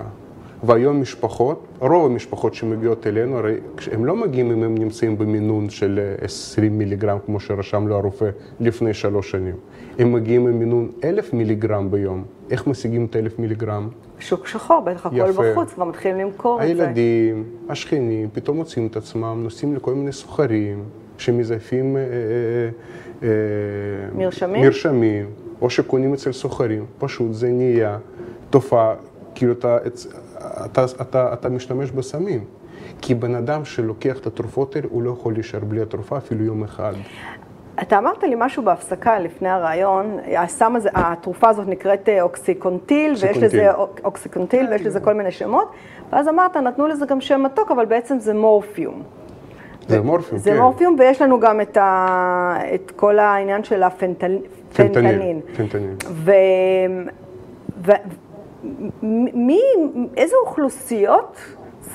והיום 0.64 1.00
משפחות, 1.00 1.66
רוב 1.78 2.10
המשפחות 2.10 2.54
שמגיעות 2.54 3.06
אלינו, 3.06 3.38
הרי 3.38 3.54
הם 3.92 4.04
לא 4.04 4.16
מגיעים 4.16 4.52
אם 4.52 4.62
הם 4.62 4.78
נמצאים 4.78 5.18
במינון 5.18 5.70
של 5.70 6.14
20 6.20 6.78
מיליגרם, 6.78 7.18
כמו 7.26 7.40
שרשם 7.40 7.88
לו 7.88 7.96
הרופא 7.96 8.30
לפני 8.60 8.94
שלוש 8.94 9.30
שנים. 9.30 9.54
הם 9.98 10.12
מגיעים 10.12 10.46
עם 10.46 10.58
מינון 10.58 10.90
1,000 11.04 11.32
מיליגרם 11.32 11.90
ביום. 11.90 12.24
איך 12.50 12.66
משיגים 12.66 13.04
את 13.04 13.16
1,000 13.16 13.38
מיליגרם? 13.38 13.88
שוק 14.18 14.46
שחור, 14.46 14.80
בטח 14.80 15.06
הכל 15.06 15.32
בחוץ, 15.32 15.72
כבר 15.72 15.84
מתחילים 15.84 16.26
למכור 16.26 16.62
את 16.62 16.76
זה. 16.76 16.82
הילדים, 16.82 17.44
השכנים, 17.68 18.28
פתאום 18.32 18.56
מוצאים 18.56 18.86
את 18.86 18.96
עצמם, 18.96 19.40
נוסעים 19.42 19.74
לכל 19.74 19.94
מיני 19.94 20.12
סוחרים, 20.12 20.84
שמזייפים 21.20 21.96
אה, 21.96 22.02
אה, 23.22 23.28
מרשמים? 24.14 24.62
מרשמים, 24.64 25.30
או 25.62 25.70
שקונים 25.70 26.14
אצל 26.14 26.32
סוחרים, 26.32 26.86
פשוט 26.98 27.32
זה 27.32 27.48
נהיה 27.48 27.98
תופעה, 28.50 28.94
כאילו 29.34 29.52
אתה, 29.52 29.78
אתה, 30.64 30.84
אתה, 31.00 31.32
אתה 31.32 31.48
משתמש 31.48 31.90
בסמים. 31.90 32.44
כי 33.02 33.14
בן 33.14 33.34
אדם 33.34 33.64
שלוקח 33.64 34.18
את 34.18 34.26
התרופות 34.26 34.76
האלה, 34.76 34.86
הוא 34.90 35.02
לא 35.02 35.10
יכול 35.10 35.32
להישאר 35.32 35.60
בלי 35.60 35.82
התרופה 35.82 36.16
אפילו 36.16 36.44
יום 36.44 36.64
אחד. 36.64 36.92
אתה 37.82 37.98
אמרת 37.98 38.22
לי 38.22 38.34
משהו 38.38 38.62
בהפסקה 38.62 39.18
לפני 39.18 39.48
הריאיון, 39.48 40.18
הסם 40.38 40.76
הזה, 40.76 40.88
התרופה 40.94 41.48
הזאת 41.48 41.68
נקראת 41.68 42.08
אוקסיקונטין, 42.20 43.12
ויש 43.20 43.36
לזה 43.36 43.72
אוקסיקונטין, 44.04 44.66
ויש 44.70 44.82
לזה 44.82 45.00
כל 45.00 45.14
מיני 45.14 45.30
שמות, 45.30 45.72
ואז 46.12 46.28
אמרת, 46.28 46.56
נתנו 46.56 46.86
לזה 46.86 47.06
גם 47.06 47.20
שם 47.20 47.42
מתוק, 47.42 47.70
אבל 47.70 47.84
בעצם 47.84 48.18
זה 48.18 48.34
מורפיום. 48.34 49.02
זה 49.88 50.00
מורפיום, 50.00 50.38
זה 50.38 50.50
כן. 50.50 50.56
זה 50.56 50.62
מורפיום, 50.62 50.96
ויש 50.98 51.22
לנו 51.22 51.40
גם 51.40 51.60
את, 51.60 51.76
ה, 51.76 52.58
את 52.74 52.90
כל 52.96 53.18
העניין 53.18 53.64
של 53.64 53.82
הפנטניל. 53.82 54.42
פנטניל. 54.72 55.40
פנטניל. 55.56 55.96
ו... 56.10 56.32
ו... 57.86 57.92
מי, 59.34 59.60
איזה 60.16 60.34
אוכלוסיות 60.46 61.36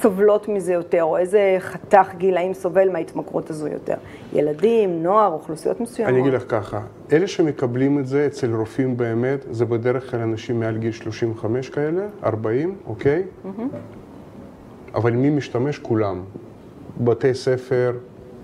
סובלות 0.01 0.47
מזה 0.47 0.73
יותר, 0.73 1.03
או 1.03 1.17
איזה 1.17 1.55
חתך 1.59 2.13
גילאים 2.17 2.53
סובל 2.53 2.91
מההתמכרות 2.91 3.49
הזו 3.49 3.67
יותר? 3.67 3.95
ילדים, 4.33 5.03
נוער, 5.03 5.33
אוכלוסיות 5.33 5.81
מסוימות? 5.81 6.13
אני 6.13 6.21
אגיד 6.21 6.33
לך 6.33 6.43
ככה, 6.47 6.79
אלה 7.11 7.27
שמקבלים 7.27 7.99
את 7.99 8.07
זה 8.07 8.25
אצל 8.25 8.55
רופאים 8.55 8.97
באמת, 8.97 9.45
זה 9.51 9.65
בדרך 9.65 10.11
כלל 10.11 10.19
אנשים 10.19 10.59
מעל 10.59 10.77
גיל 10.77 10.91
35 10.91 11.69
כאלה, 11.69 12.01
40, 12.23 12.75
אוקיי? 12.87 13.23
Mm-hmm. 13.23 13.59
אבל 14.95 15.11
מי 15.11 15.29
משתמש? 15.29 15.79
כולם. 15.79 16.23
בתי 17.03 17.33
ספר, 17.33 17.91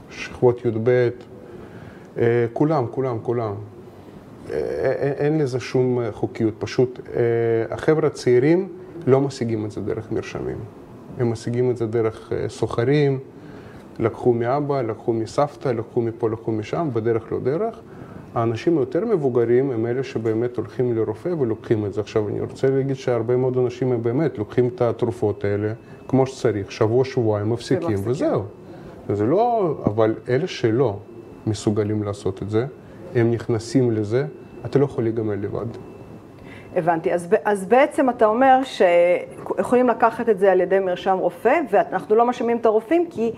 שכבות 0.10 0.66
י"ב, 0.66 1.10
אה, 2.18 2.46
כולם, 2.54 2.86
כולם, 2.92 3.18
כולם. 3.22 3.54
אה, 4.50 4.56
אה, 4.56 5.12
אין 5.18 5.38
לזה 5.38 5.60
שום 5.60 6.00
חוקיות, 6.12 6.54
פשוט 6.60 7.00
החבר'ה 7.70 8.08
הצעירים 8.08 8.70
לא 9.08 9.22
משיגים 9.22 9.66
את 9.66 9.72
זה 9.72 9.82
דרך 9.82 10.12
מרשמים. 10.12 10.58
הם 11.18 11.32
משיגים 11.32 11.72
את 11.72 11.78
זה 11.78 11.88
דרך 11.88 12.32
סוחרים, 12.48 13.20
לקחו 14.00 14.34
מאבא, 14.34 14.82
לקחו 14.82 15.14
מסבתא, 15.14 15.70
לקחו 15.70 16.02
מפה, 16.02 16.30
לקחו 16.30 16.52
משם, 16.52 16.90
בדרך 16.94 17.32
לא 17.32 17.40
דרך. 17.40 17.82
האנשים 18.36 18.78
היותר 18.78 19.06
מבוגרים 19.06 19.72
הם 19.72 19.86
אלה 19.86 20.04
שבאמת 20.04 20.58
הולכים 20.58 20.96
לרופא 20.96 21.30
ולוקחים 21.39 21.86
את 21.86 21.94
זה. 21.94 22.02
עכשיו, 22.02 22.30
אני 22.30 22.41
רוצה 22.41 22.70
להגיד 22.70 22.96
שהרבה 22.96 23.38
מאוד 23.38 23.58
אנשים 23.58 23.91
הם 23.91 24.04
באמת 24.04 24.38
לוקחים 24.38 24.67
את 24.67 24.82
התרופות 24.82 25.44
האלה 25.44 25.74
כמו 26.08 26.28
שצריך, 26.28 26.72
שבוע, 26.72 27.06
שבועיים, 27.06 27.50
מפסיקים, 27.50 27.98
וזהו. 28.04 28.44
זה 29.10 29.26
לא, 29.26 29.76
אבל 29.86 30.15
אלה 30.30 30.48
שלא 30.48 31.00
מסוגלים 31.48 32.04
לעשות 32.04 32.44
את 32.44 32.50
זה, 32.50 32.65
הם 33.15 33.32
נכנסים 33.32 33.91
לזה, 33.91 34.26
אתה 34.65 34.80
לא 34.80 34.86
יכול 34.86 35.04
להיגמר 35.04 35.36
לבד. 35.41 35.65
הבנתי. 36.75 37.13
אז, 37.13 37.27
אז 37.45 37.65
בעצם 37.65 38.10
אתה 38.10 38.25
אומר 38.25 38.60
שיכולים 38.63 39.88
לקחת 39.88 40.29
את 40.29 40.39
זה 40.39 40.51
על 40.51 40.62
ידי 40.62 40.79
מרשם 40.79 41.17
רופא, 41.17 41.60
ואנחנו 41.71 42.15
לא 42.15 42.25
מאשימים 42.25 42.57
את 42.57 42.65
הרופאים, 42.65 43.05
כי 43.10 43.31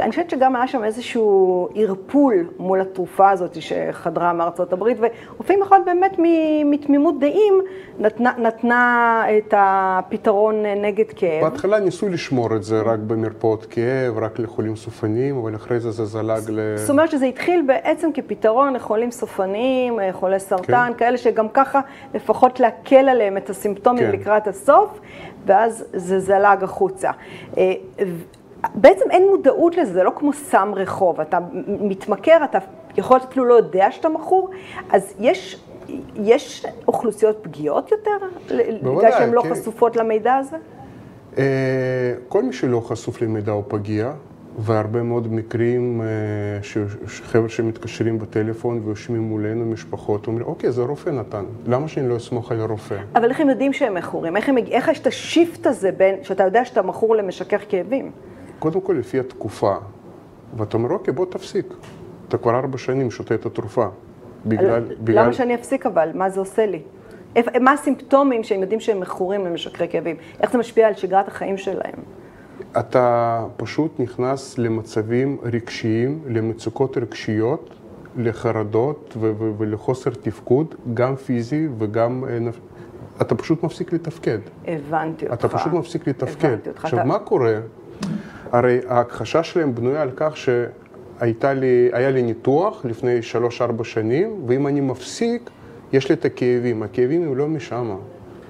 אני 0.00 0.10
חושבת 0.10 0.30
שגם 0.30 0.56
היה 0.56 0.66
שם 0.66 0.84
איזשהו 0.84 1.68
ערפול 1.74 2.50
מול 2.58 2.80
התרופה 2.80 3.30
הזאת 3.30 3.62
שחדרה 3.62 4.32
מארצות 4.32 4.72
הברית, 4.72 4.98
ורופאים 5.00 5.60
יכול 5.62 5.78
באמת 5.86 6.16
מתמימות 6.64 7.20
דעים 7.20 7.54
נתנה, 7.98 8.32
נתנה 8.38 9.24
את 9.38 9.54
הפתרון 9.56 10.62
נגד 10.66 11.04
כאב. 11.16 11.42
בהתחלה 11.42 11.78
ניסו 11.80 12.08
לשמור 12.08 12.56
את 12.56 12.62
זה 12.62 12.80
רק 12.80 12.98
במרפאות 12.98 13.66
כאב, 13.66 14.18
רק 14.18 14.38
לחולים 14.38 14.76
סופניים, 14.76 15.36
אבל 15.36 15.54
אחרי 15.54 15.80
זה 15.80 15.90
זה 15.90 16.04
זלג 16.04 16.42
ל... 16.48 16.76
זאת 16.76 16.90
אומרת 16.90 17.10
שזה 17.10 17.26
התחיל 17.26 17.64
בעצם 17.66 18.10
כפתרון 18.14 18.74
לחולים 18.74 19.10
סופניים, 19.10 19.98
חולי 20.12 20.40
סרטן, 20.40 20.90
כן. 20.92 20.98
כאלה 20.98 21.18
שגם 21.18 21.48
ככה 21.48 21.80
לפחות 22.14 22.60
לה... 22.60 22.68
להקל 22.80 23.08
עליהם 23.08 23.36
את 23.36 23.50
הסימפטומים 23.50 24.04
כן. 24.04 24.12
לקראת 24.12 24.48
הסוף, 24.48 25.00
ואז 25.46 25.84
זה 25.92 26.20
זלג 26.20 26.62
החוצה. 26.62 27.10
אה, 27.58 27.72
בעצם 28.74 29.10
אין 29.10 29.28
מודעות 29.30 29.76
לזה, 29.76 29.92
זה 29.92 30.02
לא 30.02 30.12
כמו 30.16 30.32
סם 30.32 30.72
רחוב, 30.76 31.20
אתה 31.20 31.38
מתמכר, 31.66 32.44
אתה 32.44 32.58
יכול 32.96 33.16
להיות 33.16 33.28
אפילו 33.30 33.44
לא 33.44 33.54
יודע 33.54 33.90
שאתה 33.90 34.08
מכור, 34.08 34.50
אז 34.90 35.14
יש, 35.20 35.64
יש 36.16 36.66
אוכלוסיות 36.88 37.38
פגיעות 37.42 37.90
יותר? 37.90 38.26
בגלל 38.82 39.12
שהן 39.12 39.30
לא 39.30 39.42
כן. 39.42 39.54
חשופות 39.54 39.96
למידע 39.96 40.34
הזה? 40.34 40.56
אה, 41.38 42.14
כל 42.28 42.42
מי 42.42 42.52
שלא 42.52 42.80
חשוף 42.80 43.22
למידע 43.22 43.52
הוא 43.52 43.64
פגיע, 43.68 44.12
והרבה 44.60 45.02
מאוד 45.02 45.32
מקרים, 45.32 46.02
אה, 46.02 46.06
שחבר'ה 47.06 47.48
שמתקשרים 47.48 48.18
בטלפון 48.18 48.80
ויושבים 48.84 49.20
מולנו, 49.20 49.66
משפחות, 49.66 50.26
אומרים, 50.26 50.46
אוקיי, 50.46 50.72
זה 50.72 50.82
הרופא 50.82 51.10
נתן, 51.10 51.44
למה 51.66 51.88
שאני 51.88 52.08
לא 52.08 52.16
אסמוך 52.16 52.52
על 52.52 52.60
הרופא? 52.60 52.96
אבל 53.14 53.30
איך 53.30 53.40
הם 53.40 53.48
יודעים 53.48 53.72
שהם 53.72 53.94
מכורים? 53.94 54.36
איך, 54.36 54.48
הם, 54.48 54.56
איך 54.58 54.88
יש 54.88 55.00
את 55.00 55.06
השיפט 55.06 55.66
הזה 55.66 55.92
בין, 55.92 56.14
שאתה 56.22 56.44
יודע 56.44 56.64
שאתה 56.64 56.82
מכור 56.82 57.16
למשכך 57.16 57.60
כאבים? 57.68 58.10
קודם 58.58 58.80
כל 58.80 58.96
לפי 58.98 59.20
התקופה, 59.20 59.74
ואתה 60.56 60.76
אומר, 60.76 60.90
אוקיי, 60.90 61.14
בוא 61.14 61.26
תפסיק. 61.26 61.74
אתה 62.28 62.38
כבר 62.38 62.58
ארבע 62.58 62.78
שנים 62.78 63.10
שותה 63.10 63.34
את 63.34 63.46
התרופה. 63.46 63.86
בגלל, 64.46 64.84
בגלל... 65.00 65.24
למה 65.24 65.32
שאני 65.32 65.54
אפסיק 65.54 65.86
אבל? 65.86 66.10
מה 66.14 66.30
זה 66.30 66.40
עושה 66.40 66.66
לי? 66.66 66.82
מה 67.60 67.72
הסימפטומים 67.72 68.44
שהם 68.44 68.60
יודעים 68.60 68.80
שהם 68.80 69.00
מכורים 69.00 69.44
למשככי 69.44 69.88
כאבים? 69.88 70.16
איך 70.40 70.52
זה 70.52 70.58
משפיע 70.58 70.88
על 70.88 70.94
שגרת 70.94 71.28
החיים 71.28 71.56
שלהם? 71.56 72.19
אתה 72.78 73.44
פשוט 73.56 74.00
נכנס 74.00 74.58
למצבים 74.58 75.36
רגשיים, 75.42 76.18
למצוקות 76.28 76.96
רגשיות, 76.98 77.70
לחרדות 78.16 79.14
ו- 79.20 79.32
ו- 79.38 79.52
ולחוסר 79.58 80.10
תפקוד, 80.10 80.74
גם 80.94 81.16
פיזי 81.16 81.68
וגם... 81.78 82.24
אה, 82.28 82.38
אתה 83.20 83.34
פשוט 83.34 83.62
מפסיק 83.62 83.92
לתפקד. 83.92 84.38
הבנתי 84.66 85.24
אותך. 85.26 85.34
אתה 85.38 85.48
פשוט 85.48 85.72
מפסיק 85.72 86.08
לתפקד. 86.08 86.56
עכשיו, 86.76 86.98
אתה- 86.98 87.08
מה 87.08 87.18
קורה? 87.18 87.54
הרי 88.52 88.78
ההכחשה 88.88 89.42
שלהם 89.42 89.74
בנויה 89.74 90.02
על 90.02 90.10
כך 90.16 90.34
שהייתה 90.36 91.52
לי, 91.54 91.88
היה 91.92 92.10
לי 92.10 92.22
ניתוח 92.22 92.84
לפני 92.84 93.18
3-4 93.80 93.84
שנים, 93.84 94.42
ואם 94.46 94.66
אני 94.66 94.80
מפסיק, 94.80 95.50
יש 95.92 96.08
לי 96.08 96.14
את 96.14 96.24
הכאבים. 96.24 96.82
הכאבים 96.82 97.22
הם 97.22 97.36
לא 97.36 97.48
משם. 97.48 97.96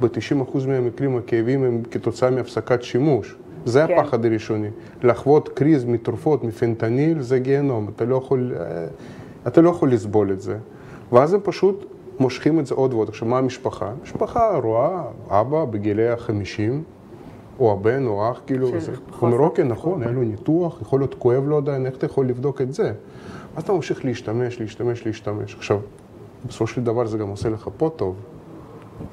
ב-90% 0.01 0.67
מהמקרים 0.69 1.17
הכאבים 1.17 1.65
הם 1.65 1.83
כתוצאה 1.91 2.31
מהפסקת 2.31 2.83
שימוש. 2.83 3.37
זה 3.64 3.85
כן. 3.88 3.99
הפחד 3.99 4.25
הראשוני. 4.25 4.68
לחוות 5.03 5.49
קריז 5.49 5.85
מתרופות, 5.85 6.44
מפנטניל, 6.44 7.20
זה 7.23 7.38
גיהנום. 7.38 7.88
אתה 7.96 8.05
לא 8.05 8.16
יכול, 8.16 8.53
אה, 8.61 8.87
אתה 9.46 9.61
לא 9.61 9.70
יכול 9.70 9.92
לסבול 9.92 10.33
את 10.33 10.40
זה. 10.40 10.57
ואז 11.12 11.35
הם 11.35 11.40
פשוט 11.42 11.85
מושכים 12.20 12.59
את 12.61 12.66
זה 12.66 12.75
עוד 12.75 12.94
ועוד. 12.94 13.09
עכשיו, 13.09 13.29
מה 13.29 13.38
המשפחה? 13.38 13.92
המשפחה 14.01 14.57
רואה 14.62 15.03
אבא 15.29 15.64
בגילי 15.64 16.09
החמישים, 16.09 16.83
או 17.59 17.73
הבן 17.73 18.07
או 18.07 18.31
אח, 18.31 18.40
כאילו, 18.46 18.81
זה- 18.81 18.92
אומר, 19.23 19.38
אוקיי, 19.38 19.64
נכון, 19.64 20.03
היה 20.03 20.12
לו 20.12 20.23
ניתוח, 20.23 20.79
יכול 20.83 21.01
להיות 21.01 21.14
כואב 21.18 21.44
לו 21.49 21.57
עדיין, 21.57 21.87
איך 21.87 21.96
אתה 21.96 22.07
יכול 22.07 22.27
לבדוק 22.27 22.61
את 22.61 22.75
זה? 22.75 22.92
אז 23.57 23.62
אתה 23.62 23.73
ממשיך 23.73 24.05
להשתמש, 24.05 24.61
להשתמש, 24.61 25.07
להשתמש. 25.07 25.55
עכשיו, 25.55 25.79
בסופו 26.46 26.66
של 26.66 26.85
דבר 26.85 27.07
זה 27.07 27.18
גם 27.18 27.29
עושה 27.29 27.49
לך 27.49 27.68
פה 27.77 27.90
טוב. 27.96 28.14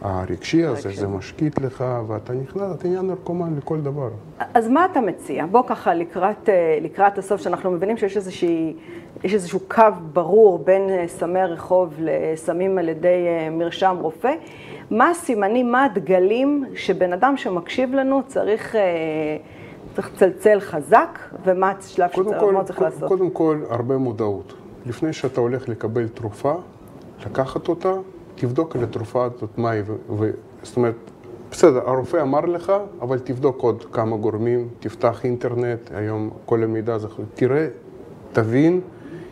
הרגשי 0.01 0.63
הזה. 0.65 0.89
זה 0.95 1.07
משקיט 1.07 1.59
לך, 1.61 1.83
ואתה 2.07 2.33
נכנס, 2.33 2.75
אתה 2.75 2.87
נהיה 2.87 3.01
נרקומן 3.01 3.55
לכל 3.57 3.81
דבר. 3.81 4.09
אז 4.53 4.67
מה 4.67 4.85
אתה 4.85 5.01
מציע? 5.01 5.45
בוא 5.51 5.63
ככה 5.67 5.93
לקראת, 5.93 6.49
אה, 6.49 6.77
לקראת 6.81 7.17
הסוף, 7.17 7.41
שאנחנו 7.41 7.71
מבינים 7.71 7.97
שיש 7.97 8.17
איזושהי, 8.17 8.73
יש 9.23 9.33
איזשהו 9.33 9.59
קו 9.67 9.83
ברור 10.13 10.59
בין 10.59 10.89
אה, 10.89 11.03
סמי 11.07 11.39
רחוב 11.43 11.93
לסמים 11.99 12.77
על 12.77 12.89
ידי 12.89 13.07
אה, 13.27 13.49
מרשם 13.49 13.97
רופא. 14.01 14.33
מה 14.91 15.09
הסימנים, 15.09 15.71
מה 15.71 15.85
הדגלים 15.85 16.65
שבן 16.75 17.13
אדם 17.13 17.37
שמקשיב 17.37 17.93
לנו 17.95 18.21
צריך, 18.27 18.75
צריך 19.95 20.11
לצלצל 20.13 20.59
חזק, 20.59 21.19
ומה 21.45 21.71
השלב 21.71 22.09
שצריך, 22.09 22.27
כל, 22.39 22.39
קודם- 22.39 22.83
לעשות? 22.83 23.09
קודם 23.09 23.29
כל, 23.29 23.61
הרבה 23.69 23.97
מודעות. 23.97 24.53
לפני 24.85 25.13
שאתה 25.13 25.41
הולך 25.41 25.69
לקבל 25.69 26.07
תרופה, 26.07 26.53
לקחת 27.25 27.67
אותה, 27.67 27.93
תבדוק 28.37 28.75
על 28.75 28.83
התרופה 28.83 29.25
הזאת 29.25 29.57
מה 29.57 29.69
היא. 29.69 29.83
ו- 29.87 30.31
זאת 30.63 30.77
אומרת, 30.77 30.95
בסדר, 31.51 31.89
הרופא 31.89 32.21
אמר 32.21 32.39
לך, 32.39 32.73
אבל 33.01 33.19
תבדוק 33.19 33.61
עוד 33.61 33.85
כמה 33.91 34.17
גורמים, 34.17 34.67
תפתח 34.79 35.25
אינטרנט, 35.25 35.91
היום 35.93 36.29
כל 36.45 36.63
המידע 36.63 36.93
הזה, 36.93 37.07
תראה, 37.33 37.67
תבין. 38.33 38.81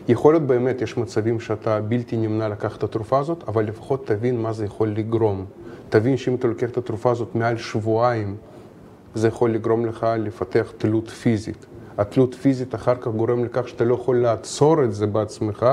יכול 0.08 0.34
להיות 0.34 0.42
באמת, 0.42 0.82
יש 0.82 0.96
מצבים 0.96 1.40
שאתה 1.40 1.80
בלתי 1.80 2.16
נמנע 2.16 2.48
לקחת 2.48 2.78
את 2.78 2.82
התרופה 2.82 3.18
הזאת, 3.18 3.44
אבל 3.48 3.64
לפחות 3.64 4.06
תבין 4.06 4.42
מה 4.42 4.52
זה 4.52 4.64
יכול 4.64 4.88
לגרום. 4.88 5.44
תבין 5.88 6.16
שאם 6.16 6.34
אתה 6.34 6.48
לוקח 6.48 6.70
את 6.70 6.76
התרופה 6.76 7.10
הזאת 7.10 7.34
מעל 7.34 7.56
שבועיים, 7.56 8.36
זה 9.14 9.28
יכול 9.28 9.50
לגרום 9.50 9.86
לך 9.86 10.06
לפתח 10.18 10.72
תלות 10.78 11.08
פיזית. 11.08 11.66
התלות 11.98 12.34
פיזית 12.34 12.74
אחר 12.74 12.94
כך 12.94 13.08
גורם 13.08 13.44
לכך 13.44 13.68
שאתה 13.68 13.84
לא 13.84 13.94
יכול 13.94 14.16
לעצור 14.16 14.84
את 14.84 14.92
זה 14.92 15.06
בעצמך, 15.06 15.66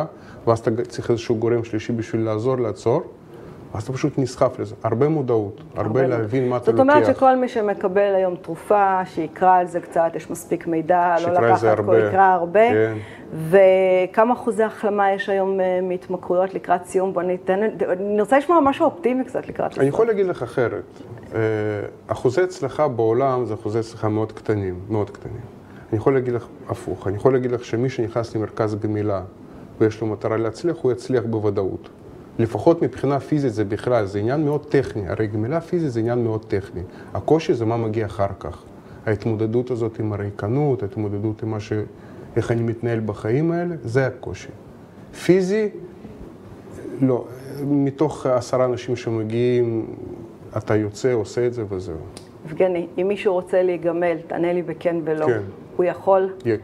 ואז 0.48 0.60
אתה 0.60 0.72
צריך 0.90 1.12
איזשהו 1.12 1.36
גורם 1.36 1.64
שלישי 1.64 1.94
בשביל 1.94 2.22
לעזור 2.22 2.58
לעצור, 2.58 3.02
ואז 3.74 3.84
אתה 3.84 3.94
פשוט 3.94 4.18
נסחף 4.18 4.60
לזה. 4.60 4.76
הרבה 4.84 5.10
מודעות, 5.10 5.62
הרבה 5.76 6.08
להבין 6.08 6.50
מה 6.50 6.58
אתה 6.58 6.66
זאת 6.72 6.80
אומרת 6.80 7.08
לוקח. 7.08 7.18
שכל 7.18 7.36
מי 7.36 7.48
שמקבל 7.48 8.16
היום 8.16 8.36
תרופה, 8.36 9.06
שיקרא 9.06 9.56
על 9.58 9.68
זה 9.68 9.80
קצת, 9.80 10.12
יש 10.16 10.32
מספיק 10.32 10.68
מידע, 10.68 11.16
לא 11.28 11.34
לקחת, 11.34 11.62
כל- 11.62 11.68
הרבה. 11.68 12.08
יקרא 12.08 12.22
הרבה. 12.22 12.70
כן. 12.70 12.94
וכמה 13.50 14.34
אחוזי 14.34 14.64
החלמה 14.64 15.12
יש 15.12 15.30
היום 15.30 15.60
אה, 15.60 15.80
מהתמכרויות 15.82 16.54
לקראת 16.54 16.86
סיום? 16.86 17.14
בוא 17.14 17.22
ניתן, 17.22 17.60
אני 17.90 18.22
רוצה 18.22 18.38
לשמוע 18.38 18.60
משהו 18.60 18.86
אופטימי 18.86 19.24
קצת 19.24 19.48
לקראת 19.48 19.72
הסוף. 19.72 19.80
אני 19.80 19.88
יכול 19.90 20.08
להגיד 20.08 20.26
לך 20.26 20.44
אחרת. 20.44 20.84
אה, 21.36 21.40
אחוזי 22.08 22.42
הצלחה 22.42 22.88
בעולם 22.88 23.46
זה 23.46 23.54
אחוזי 23.54 23.80
הצלחה 23.80 24.10
מאוד 24.10 24.32
קטנים, 24.32 24.80
מאוד 24.90 25.10
קטנים. 25.10 25.42
אני 25.90 25.98
יכול 25.98 26.14
להגיד 26.14 26.34
לך 26.34 26.48
הפוך, 26.70 27.08
אני 27.08 27.16
יכול 27.16 27.34
להגיד 27.34 27.52
לך 27.52 27.66
שמי 27.66 27.90
שנכנס 27.90 28.36
למרכז 28.36 28.76
גמילה 28.76 29.22
ויש 29.80 30.02
לו 30.02 30.08
מטרה 30.08 30.38
להצליח, 30.38 30.76
הוא 30.82 30.92
יצליח 30.92 31.24
בוודאות. 31.30 31.90
לפחות 32.40 32.82
מבחינה 32.82 33.20
פיזית 33.20 33.54
זה 33.54 33.66
בכלל, 33.66 34.06
זה 34.06 34.20
עניין 34.20 34.46
מאוד 34.46 34.66
טכני. 34.66 35.10
הרי 35.10 35.28
גמילה 35.28 35.62
פיזית 35.62 35.92
זה 35.92 36.00
עניין 36.00 36.24
מאוד 36.24 36.46
טכני. 36.46 36.82
הקושי 37.14 37.54
זה 37.54 37.66
מה 37.66 37.78
מגיע 37.78 38.06
אחר 38.06 38.28
כך. 38.40 38.64
ההתמודדות 39.06 39.72
הזאת 39.72 40.00
עם 40.00 40.14
הריקנות, 40.14 40.84
ההתמודדות 40.84 41.44
עם 41.44 41.52
מה 41.52 41.60
ש... 41.60 41.74
איך 42.36 42.52
אני 42.52 42.62
מתנהל 42.62 43.00
בחיים 43.00 43.52
האלה, 43.52 43.76
זה 43.84 44.08
הקושי. 44.08 44.50
פיזי, 45.26 45.70
לא, 47.02 47.26
מתוך 47.64 48.26
עשרה 48.26 48.66
אנשים 48.66 48.96
שמגיעים, 48.96 49.86
אתה 50.58 50.76
יוצא, 50.76 51.14
עושה 51.14 51.48
את 51.48 51.54
זה 51.54 51.64
וזהו. 51.70 51.96
יבגני, 52.46 52.88
אם 53.02 53.08
מישהו 53.08 53.34
רוצה 53.34 53.64
להיגמל, 53.64 54.18
תענה 54.28 54.54
לי 54.54 54.62
בכן 54.62 54.96
ולא. 55.04 55.26
כן. 55.26 55.42
הוא 55.76 55.86
יכול? 55.86 56.30
יהיה 56.46 56.58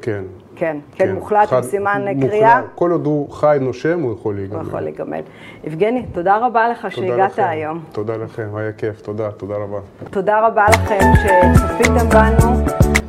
כן. 0.60 0.78
כן. 0.96 1.06
כן, 1.06 1.14
מוחלט, 1.16 1.40
עם 1.54 1.62
חד- 1.62 1.64
סימן 1.64 2.02
מוחלט. 2.16 2.30
קריאה? 2.30 2.62
כל 2.76 2.92
עוד 2.92 3.06
הוא 3.06 3.32
חי, 3.32 3.58
נושם, 3.62 4.00
הוא 4.02 4.14
יכול 4.14 4.36
להיגמר. 4.36 4.60
הוא 4.60 4.68
יכול 4.68 4.80
להיגמל. 4.82 5.20
יבגני, 5.64 6.06
תודה 6.14 6.38
רבה 6.38 6.70
לך 6.70 6.80
תודה 6.96 7.08
שהגעת 7.08 7.32
לכם. 7.32 7.44
היום. 7.50 7.80
תודה 7.92 8.14
לכם, 8.18 8.48
היה 8.56 8.72
כיף, 8.72 9.02
תודה, 9.02 9.32
תודה 9.32 9.56
רבה. 9.56 9.78
תודה 10.10 10.48
רבה 10.48 10.66
לכם 10.70 11.00
שצפיתם 11.22 12.10
בנו. 12.10 12.56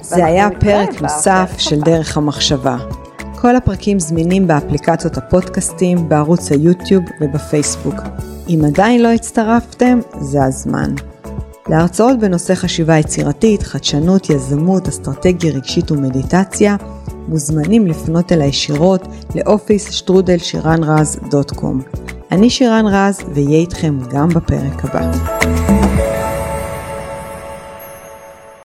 זה 0.00 0.24
היה 0.26 0.48
פרק 0.60 1.02
נוסף 1.02 1.54
של. 1.58 1.80
דרך 1.80 2.16
המחשבה. 2.16 2.76
כל 3.40 3.56
הפרקים 3.56 3.98
זמינים 3.98 4.46
באפליקציות 4.46 5.16
הפודקאסטים, 5.16 6.08
בערוץ 6.08 6.52
היוטיוב 6.52 7.04
ובפייסבוק. 7.20 7.94
אם 8.48 8.60
עדיין 8.66 9.02
לא 9.02 9.08
הצטרפתם, 9.08 9.98
זה 10.20 10.44
הזמן. 10.44 10.90
להרצאות 11.68 12.18
בנושא 12.18 12.54
חשיבה 12.54 12.96
יצירתית, 12.98 13.62
חדשנות, 13.62 14.30
יזמות, 14.30 14.88
אסטרטגיה 14.88 15.52
רגשית 15.52 15.90
ומדיטציה, 15.90 16.76
מוזמנים 17.28 17.86
לפנות 17.86 18.32
אליי 18.32 18.48
ישירות 18.48 19.02
לאופיס 19.34 19.90
שטרודל 19.90 20.38
שירן 20.38 20.84
רז 20.84 21.20
דוט 21.30 21.50
קום. 21.50 21.80
אני 22.32 22.50
שירן 22.50 22.84
רז, 22.86 23.20
ואהיה 23.34 23.58
איתכם 23.58 23.98
גם 24.10 24.28
בפרק 24.28 24.84
הבא. 24.84 26.09